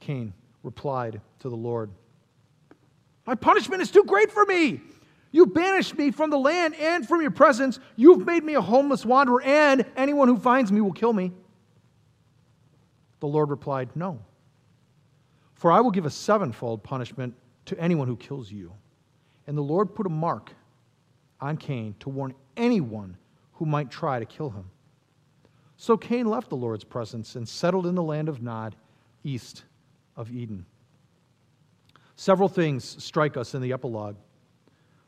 [0.00, 1.90] Cain replied to the Lord,
[3.26, 4.82] My punishment is too great for me.
[5.30, 7.80] You banished me from the land and from your presence.
[7.96, 11.32] You've made me a homeless wanderer, and anyone who finds me will kill me.
[13.20, 14.20] The Lord replied, No.
[15.54, 17.34] For I will give a sevenfold punishment
[17.66, 18.74] to anyone who kills you.
[19.46, 20.52] And the Lord put a mark
[21.42, 23.16] on Cain to warn anyone
[23.54, 24.70] who might try to kill him.
[25.76, 28.76] So Cain left the Lord's presence and settled in the land of Nod,
[29.24, 29.64] east
[30.16, 30.64] of Eden.
[32.14, 34.16] Several things strike us in the epilogue.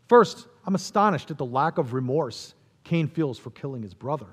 [0.08, 4.26] First, I'm astonished at the lack of remorse Cain feels for killing his brother.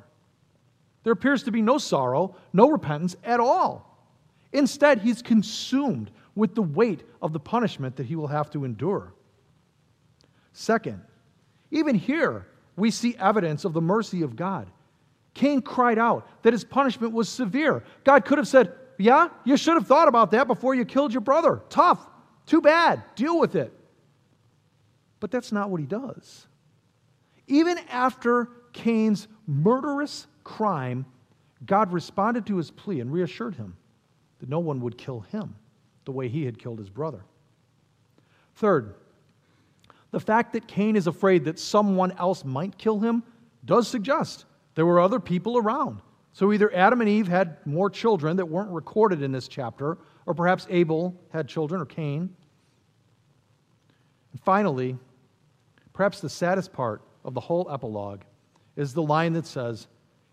[1.03, 3.87] There appears to be no sorrow, no repentance at all.
[4.51, 9.13] Instead, he's consumed with the weight of the punishment that he will have to endure.
[10.53, 11.01] Second,
[11.71, 12.45] even here,
[12.75, 14.69] we see evidence of the mercy of God.
[15.33, 17.83] Cain cried out that his punishment was severe.
[18.03, 21.21] God could have said, Yeah, you should have thought about that before you killed your
[21.21, 21.61] brother.
[21.69, 22.05] Tough.
[22.45, 23.01] Too bad.
[23.15, 23.71] Deal with it.
[25.19, 26.47] But that's not what he does.
[27.47, 31.05] Even after Cain's murderous crime,
[31.65, 33.77] God responded to his plea and reassured him
[34.39, 35.55] that no one would kill him
[36.05, 37.23] the way he had killed his brother.
[38.55, 38.95] Third,
[40.11, 43.23] the fact that Cain is afraid that someone else might kill him
[43.65, 44.45] does suggest
[44.75, 46.01] there were other people around.
[46.33, 50.33] So either Adam and Eve had more children that weren't recorded in this chapter, or
[50.33, 52.33] perhaps Abel had children, or Cain.
[54.31, 54.97] And finally,
[55.93, 58.21] perhaps the saddest part of the whole epilogue
[58.75, 59.87] is the line that says,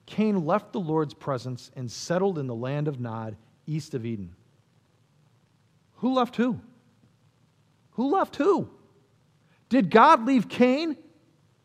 [0.07, 4.35] Cain left the Lord's presence and settled in the land of Nod, east of Eden.
[5.97, 6.61] Who left who?
[7.91, 8.71] Who left who?
[9.69, 10.97] Did God leave Cain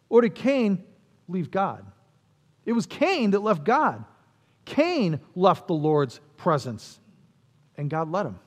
[0.09, 0.83] or did Cain
[1.27, 1.85] leave God?
[2.65, 4.03] It was Cain that left God.
[4.65, 6.99] Cain left the Lord's presence
[7.77, 8.39] and God let him.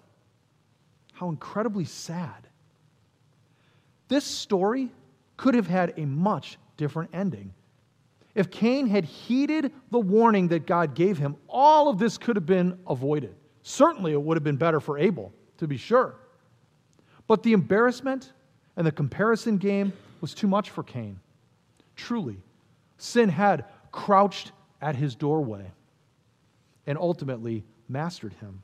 [1.12, 2.48] How incredibly sad.
[4.08, 4.90] This story
[5.36, 7.52] could have had a much different ending.
[8.34, 12.46] If Cain had heeded the warning that God gave him, all of this could have
[12.46, 13.34] been avoided.
[13.62, 16.14] Certainly, it would have been better for Abel, to be sure.
[17.26, 18.32] But the embarrassment
[18.76, 21.18] and the comparison game was too much for Cain.
[21.94, 22.36] Truly,
[22.98, 24.52] sin had crouched
[24.82, 25.70] at his doorway
[26.86, 28.62] and ultimately mastered him.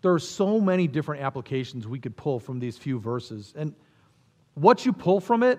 [0.00, 3.52] There are so many different applications we could pull from these few verses.
[3.56, 3.74] And
[4.54, 5.58] what you pull from it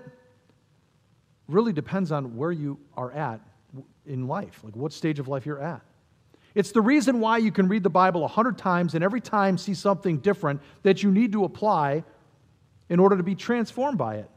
[1.47, 3.41] really depends on where you are at
[4.05, 5.82] in life, like what stage of life you're at.
[6.55, 9.57] It's the reason why you can read the Bible a hundred times and every time
[9.57, 12.03] see something different that you need to apply
[12.89, 14.29] in order to be transformed by it.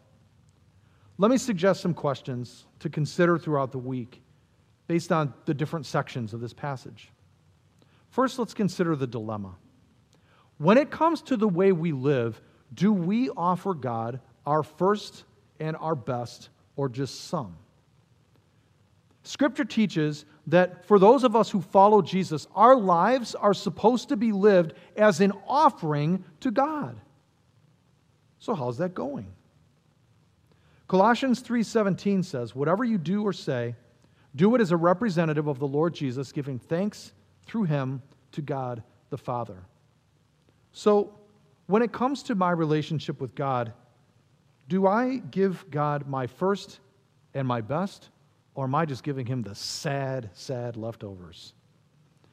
[1.19, 4.23] Let me suggest some questions to consider throughout the week
[4.87, 7.11] based on the different sections of this passage.
[8.11, 9.55] First, let's consider the dilemma.
[10.59, 12.41] When it comes to the way we live,
[12.75, 15.25] do we offer God our first
[15.61, 17.57] and our best, or just some?
[19.23, 24.17] Scripture teaches that for those of us who follow Jesus, our lives are supposed to
[24.17, 26.99] be lived as an offering to God.
[28.43, 29.33] So how's that going?
[30.89, 33.77] Colossians 3:17 says, "Whatever you do or say,
[34.35, 37.13] do it as a representative of the Lord Jesus, giving thanks
[37.47, 39.63] through him to God the Father."
[40.73, 41.15] So,
[41.67, 43.75] when it comes to my relationship with God,
[44.69, 46.81] Do I give God my first
[47.35, 48.09] and my best,
[48.55, 51.53] or am I just giving him the sad, sad leftovers?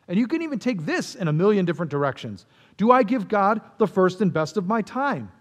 [0.07, 2.45] And you can even take this in a million different directions.
[2.77, 5.31] Do I give God the first and best of my time,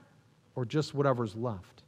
[0.59, 1.85] or just whatever's left?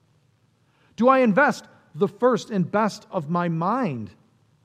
[0.95, 1.65] Do I invest
[1.97, 4.13] the first and best of my mind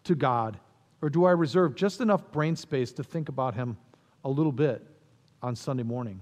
[0.04, 0.60] to God,
[1.02, 3.78] or do I reserve just enough brain space to think about Him
[4.24, 4.86] a little bit
[5.42, 6.20] on Sunday morning?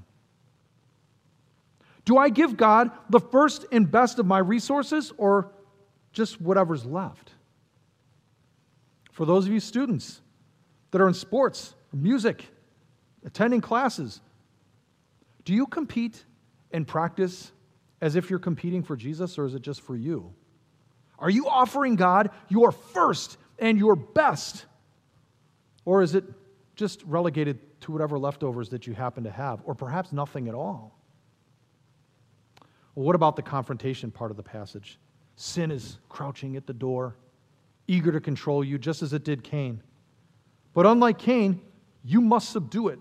[2.05, 5.51] Do I give God the first and best of my resources or
[6.13, 7.31] just whatever's left?
[9.11, 10.21] For those of you students
[10.91, 12.45] that are in sports, music,
[13.25, 14.21] attending classes,
[15.43, 16.23] do you compete
[16.71, 17.51] and practice
[18.03, 20.33] as if you're competing for Jesus or is it just for you?
[21.17, 24.65] Are you offering God your first and your best?
[25.85, 26.25] Or is it
[26.75, 30.99] just relegated to whatever leftovers that you happen to have, or perhaps nothing at all?
[32.93, 34.99] Well, what about the confrontation part of the passage?
[35.37, 37.15] Sin is crouching at the door,
[37.87, 39.81] eager to control you, just as it did Cain.
[40.73, 41.61] But unlike Cain,
[42.03, 42.99] you must subdue it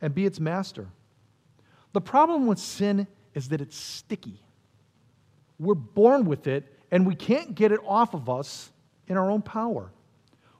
[0.00, 0.88] and be its master.
[1.92, 3.06] The problem with sin
[3.36, 4.40] is that it's sticky.
[5.60, 8.72] We're born with it, and we can't get it off of us
[9.06, 9.92] in our own power.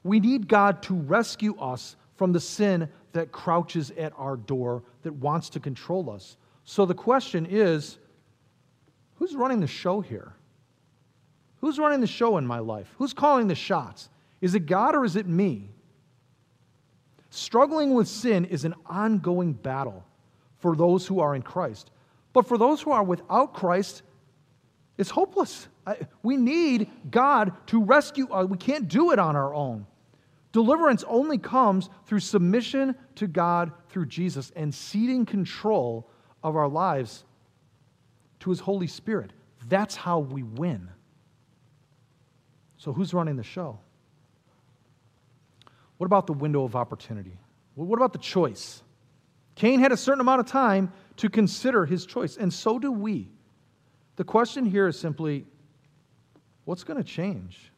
[0.04, 5.14] We need God to rescue us from the sin that crouches at our door that
[5.14, 6.36] wants to control us.
[6.64, 7.98] So the question is
[9.16, 10.34] Who's running the show here?
[11.62, 12.94] Who's running the show in my life?
[12.98, 14.10] Who's calling the shots?
[14.42, 15.70] Is it God or is it me?
[17.30, 20.04] Struggling with sin is an ongoing battle
[20.58, 21.90] for those who are in Christ.
[22.37, 24.03] But for those who are without Christ,
[24.99, 25.68] it's hopeless.
[26.22, 28.47] we need God to rescue us.
[28.47, 29.87] We can't do it on our own.
[30.53, 36.11] Deliverance only comes through submission to God through Jesus and ceding control
[36.43, 37.24] of our lives
[38.41, 39.32] to His Holy Spirit.
[39.70, 40.91] That's how we win.
[42.76, 43.78] So, who's running the show?
[45.97, 47.39] What about the window of opportunity?
[47.76, 48.82] What about the choice?
[49.57, 53.28] Cain had a certain amount of time to consider his choice, and so do we.
[54.16, 55.46] The question here is simply
[56.64, 57.72] what's going to change?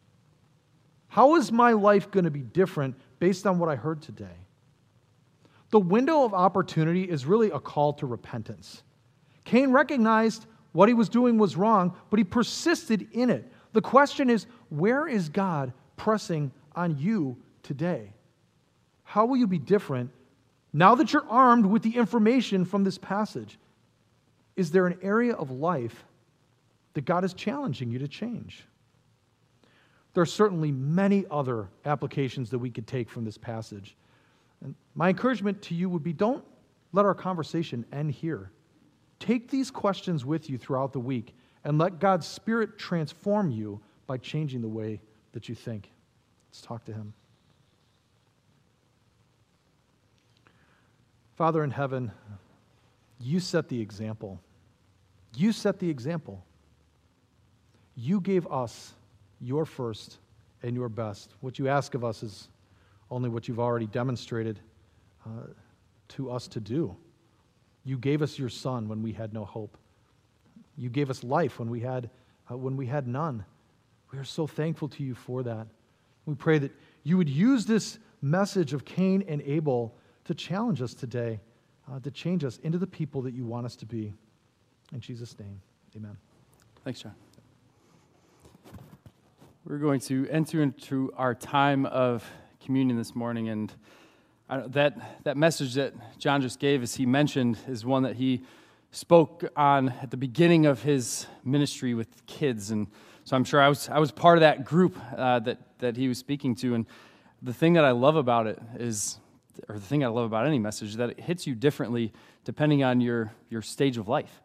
[1.07, 4.37] How is my life going to be different based on what I heard today?
[5.71, 8.83] The window of opportunity is really a call to repentance.
[9.45, 13.51] Cain recognized what he was doing was wrong, but he persisted in it.
[13.73, 18.13] The question is where is God pressing on you today?
[19.05, 20.11] How will you be different
[20.73, 23.59] now that you're armed with the information from this passage?
[24.57, 26.05] Is there an area of life
[26.95, 28.65] that God is challenging you to change?
[30.15, 33.97] There are certainly many other applications that we could take from this passage.
[34.63, 36.45] And my encouragement to you would be don't
[36.93, 38.51] let our conversation end here.
[39.21, 44.17] Take these questions with you throughout the week and let God's Spirit transform you by
[44.19, 45.01] changing the way
[45.33, 45.91] that you think.
[46.51, 47.13] Let's talk to Him.
[51.39, 52.11] Father in heaven,
[53.21, 54.41] you set the example.
[55.37, 56.45] You set the example.
[57.95, 58.95] You gave us
[59.41, 60.19] your first
[60.65, 61.35] and your best.
[61.41, 62.49] What you ask of us is
[63.09, 64.59] only what you've already demonstrated
[65.25, 65.53] uh,
[66.09, 66.97] to us to do.
[67.85, 69.79] You gave us your son when we had no hope.
[70.77, 72.11] You gave us life when we had,
[72.51, 73.45] uh, when we had none.
[74.11, 75.69] We are so thankful to you for that.
[76.27, 76.73] We pray that
[77.05, 79.95] you would use this message of Cain and Abel
[80.29, 81.41] to challenge us today,
[81.91, 84.13] uh, to change us into the people that you want us to be.
[84.93, 85.59] In Jesus' name,
[85.97, 86.19] amen.
[86.85, 87.15] Thanks, John.
[89.65, 92.31] We're going to enter into our time of
[92.63, 93.73] communion this morning, and
[94.51, 98.43] that, that message that John just gave, as he mentioned, is one that he
[98.91, 102.71] spoke on at the beginning of his ministry with kids.
[102.71, 102.87] And
[103.25, 106.07] so I'm sure I was, I was part of that group uh, that, that he
[106.07, 106.75] was speaking to.
[106.75, 106.85] And
[107.41, 109.19] the thing that I love about it is,
[109.69, 112.13] or the thing I love about any message, is that it hits you differently
[112.45, 114.41] depending on your, your stage of life.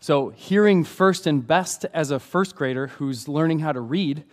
[0.00, 4.24] So hearing first and best as a first grader who's learning how to read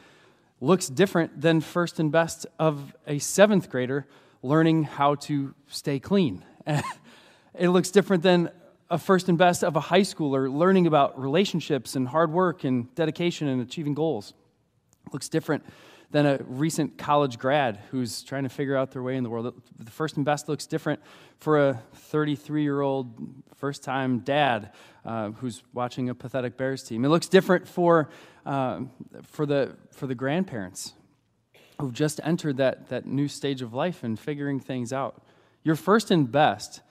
[0.59, 4.07] looks different than first and best of a seventh grader
[4.41, 6.43] learning how to stay clean.
[6.67, 8.49] it looks different than
[8.89, 12.93] a first and best of a high schooler learning about relationships and hard work and
[12.95, 14.33] dedication and achieving goals.
[15.07, 15.63] It looks different
[16.13, 19.51] than a recent college grad who's trying to figure out their way in the world.
[19.79, 21.01] The first and best looks different
[21.39, 23.11] for a 33 year old
[23.55, 24.71] first time dad
[25.05, 27.03] uh, who's watching a pathetic Bears team.
[27.03, 28.09] It looks different for,
[28.45, 28.81] uh,
[29.23, 30.93] for, the, for the grandparents
[31.81, 35.25] who've just entered that, that new stage of life and figuring things out.
[35.63, 36.81] Your first and best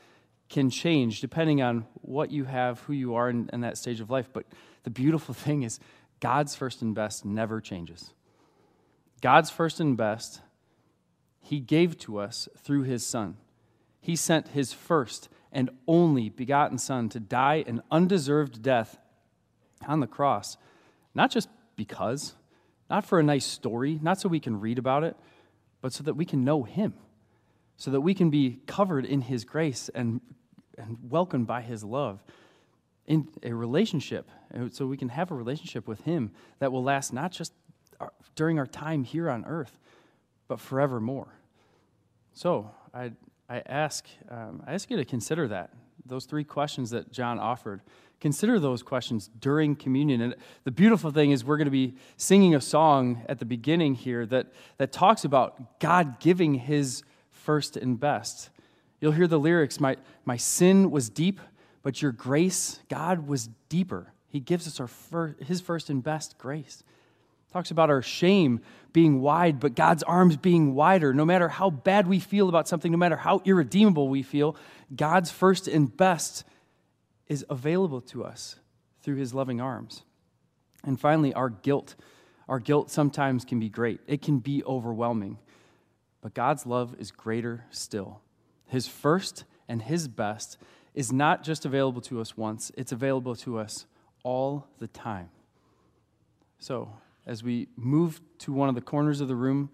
[0.49, 4.11] can change depending on what you have, who you are in, in that stage of
[4.11, 4.29] life.
[4.33, 4.47] But
[4.83, 5.79] the beautiful thing is
[6.19, 8.13] God's first and best never changes.
[9.23, 10.43] God's first and best,
[11.41, 13.37] He gave to us through His Son.
[14.01, 18.99] He sent His first and only begotten Son to die an undeserved death
[19.87, 20.57] on the cross,
[21.15, 22.35] not just because,
[22.91, 25.17] not for a nice story, not so we can read about it,
[25.81, 26.95] but so that we can know Him,
[27.77, 30.21] so that we can be covered in His grace and,
[30.77, 32.23] and welcomed by His love
[33.07, 34.29] in a relationship,
[34.71, 37.53] so we can have a relationship with Him that will last not just
[38.35, 39.79] during our time here on earth,
[40.49, 41.29] but forevermore.
[42.35, 43.13] So I,
[43.49, 45.71] I, ask, um, I ask you to consider that,
[46.07, 47.83] those three questions that John offered.
[48.21, 50.21] Consider those questions during communion.
[50.21, 53.95] And the beautiful thing is, we're going to be singing a song at the beginning
[53.95, 58.51] here that, that talks about God giving His first and best.
[59.01, 61.41] You'll hear the lyrics My, my sin was deep
[61.83, 64.13] but your grace, God was deeper.
[64.29, 66.83] He gives us our his first and best grace.
[67.53, 68.61] Talks about our shame
[68.93, 71.13] being wide, but God's arms being wider.
[71.13, 74.57] No matter how bad we feel about something, no matter how irredeemable we feel,
[74.95, 76.45] God's first and best
[77.29, 78.57] is available to us
[79.03, 80.03] through his loving arms.
[80.85, 81.95] And finally, our guilt.
[82.49, 85.39] Our guilt sometimes can be great, it can be overwhelming.
[86.21, 88.21] But God's love is greater still.
[88.67, 90.57] His first and his best
[90.95, 93.87] is not just available to us once, it's available to us
[94.23, 95.31] all the time.
[96.59, 96.93] So,
[97.27, 99.71] as we move to one of the corners of the room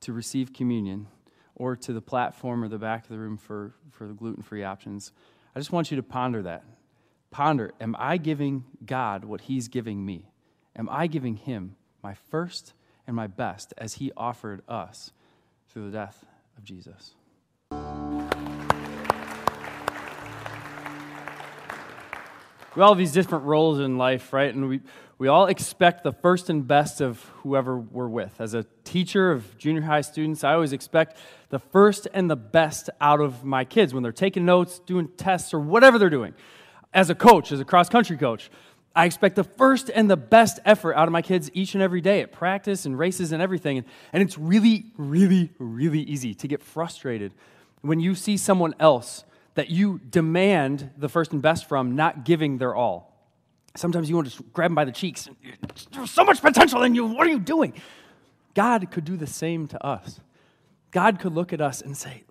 [0.00, 1.06] to receive communion,
[1.54, 4.64] or to the platform or the back of the room for, for the gluten free
[4.64, 5.12] options,
[5.54, 6.64] I just want you to ponder that.
[7.30, 10.30] Ponder, am I giving God what He's giving me?
[10.74, 12.72] Am I giving Him my first
[13.06, 15.12] and my best as He offered us
[15.68, 16.24] through the death
[16.56, 17.14] of Jesus?
[22.76, 24.54] We all have these different roles in life, right?
[24.54, 24.80] And we,
[25.18, 28.40] we all expect the first and best of whoever we're with.
[28.40, 31.16] As a teacher of junior high students, I always expect
[31.48, 35.52] the first and the best out of my kids when they're taking notes, doing tests,
[35.52, 36.34] or whatever they're doing.
[36.94, 38.50] As a coach, as a cross country coach,
[38.94, 42.00] I expect the first and the best effort out of my kids each and every
[42.00, 43.78] day at practice and races and everything.
[43.78, 47.32] And, and it's really, really, really easy to get frustrated
[47.82, 49.24] when you see someone else
[49.60, 53.28] that you demand the first and best from, not giving their all.
[53.76, 55.28] Sometimes you want to just grab them by the cheeks.
[55.92, 57.04] There's so much potential in you.
[57.04, 57.74] What are you doing?
[58.54, 60.18] God could do the same to us.
[60.92, 62.24] God could look at us and say,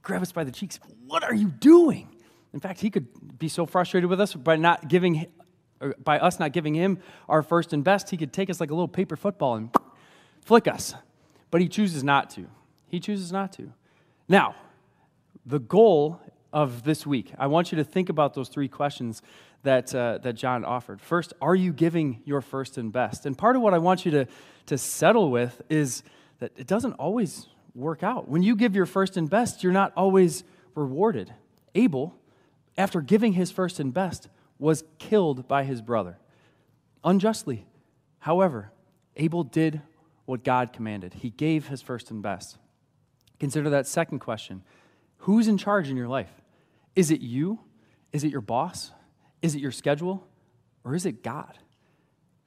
[0.00, 0.80] grab us by the cheeks.
[1.06, 2.08] What are you doing?
[2.54, 5.26] In fact, he could be so frustrated with us by not giving,
[6.02, 8.08] by us not giving him our first and best.
[8.08, 9.68] He could take us like a little paper football and
[10.40, 10.94] flick us.
[11.50, 12.46] But he chooses not to.
[12.88, 13.74] He chooses not to.
[14.26, 14.54] Now,
[15.44, 16.18] the goal
[16.52, 19.22] of this week, I want you to think about those three questions
[19.62, 21.00] that, uh, that John offered.
[21.00, 23.26] First, are you giving your first and best?
[23.26, 24.26] And part of what I want you to,
[24.66, 26.02] to settle with is
[26.40, 28.28] that it doesn't always work out.
[28.28, 30.44] When you give your first and best, you're not always
[30.74, 31.32] rewarded.
[31.74, 32.14] Abel,
[32.76, 34.28] after giving his first and best,
[34.58, 36.18] was killed by his brother
[37.04, 37.66] unjustly.
[38.20, 38.70] However,
[39.16, 39.82] Abel did
[40.24, 42.58] what God commanded, he gave his first and best.
[43.40, 44.62] Consider that second question
[45.18, 46.41] Who's in charge in your life?
[46.94, 47.60] Is it you?
[48.12, 48.90] Is it your boss?
[49.40, 50.26] Is it your schedule?
[50.84, 51.58] Or is it God?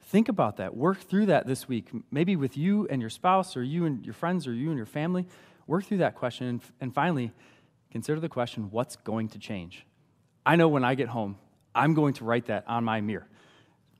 [0.02, 0.76] Think about that.
[0.76, 4.14] Work through that this week, maybe with you and your spouse, or you and your
[4.14, 5.26] friends, or you and your family.
[5.66, 6.60] Work through that question.
[6.80, 7.32] And finally,
[7.90, 9.84] consider the question what's going to change?
[10.44, 11.38] I know when I get home,
[11.74, 13.26] I'm going to write that on my mirror.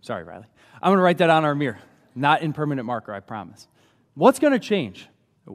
[0.00, 0.46] Sorry, Riley.
[0.80, 1.80] I'm going to write that on our mirror,
[2.14, 3.66] not in permanent marker, I promise.
[4.14, 5.08] What's going to change?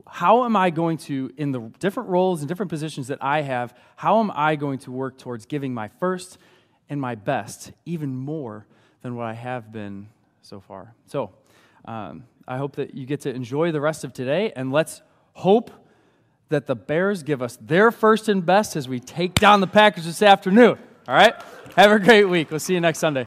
[0.08, 3.74] How am I going to, in the different roles and different positions that I have,
[3.96, 6.38] how am I going to work towards giving my first
[6.90, 8.66] and my best even more
[9.02, 10.08] than what I have been
[10.42, 10.94] so far?
[11.08, 11.32] So,
[11.86, 15.02] um, I hope that you get to enjoy the rest of today, and let's
[15.34, 15.72] hope
[16.50, 20.06] that the Bears give us their first and best as we take down the Packers
[20.06, 20.78] this afternoon.
[21.08, 21.34] All right?
[21.76, 22.52] Have a great week.
[22.52, 23.26] We'll see you next Sunday.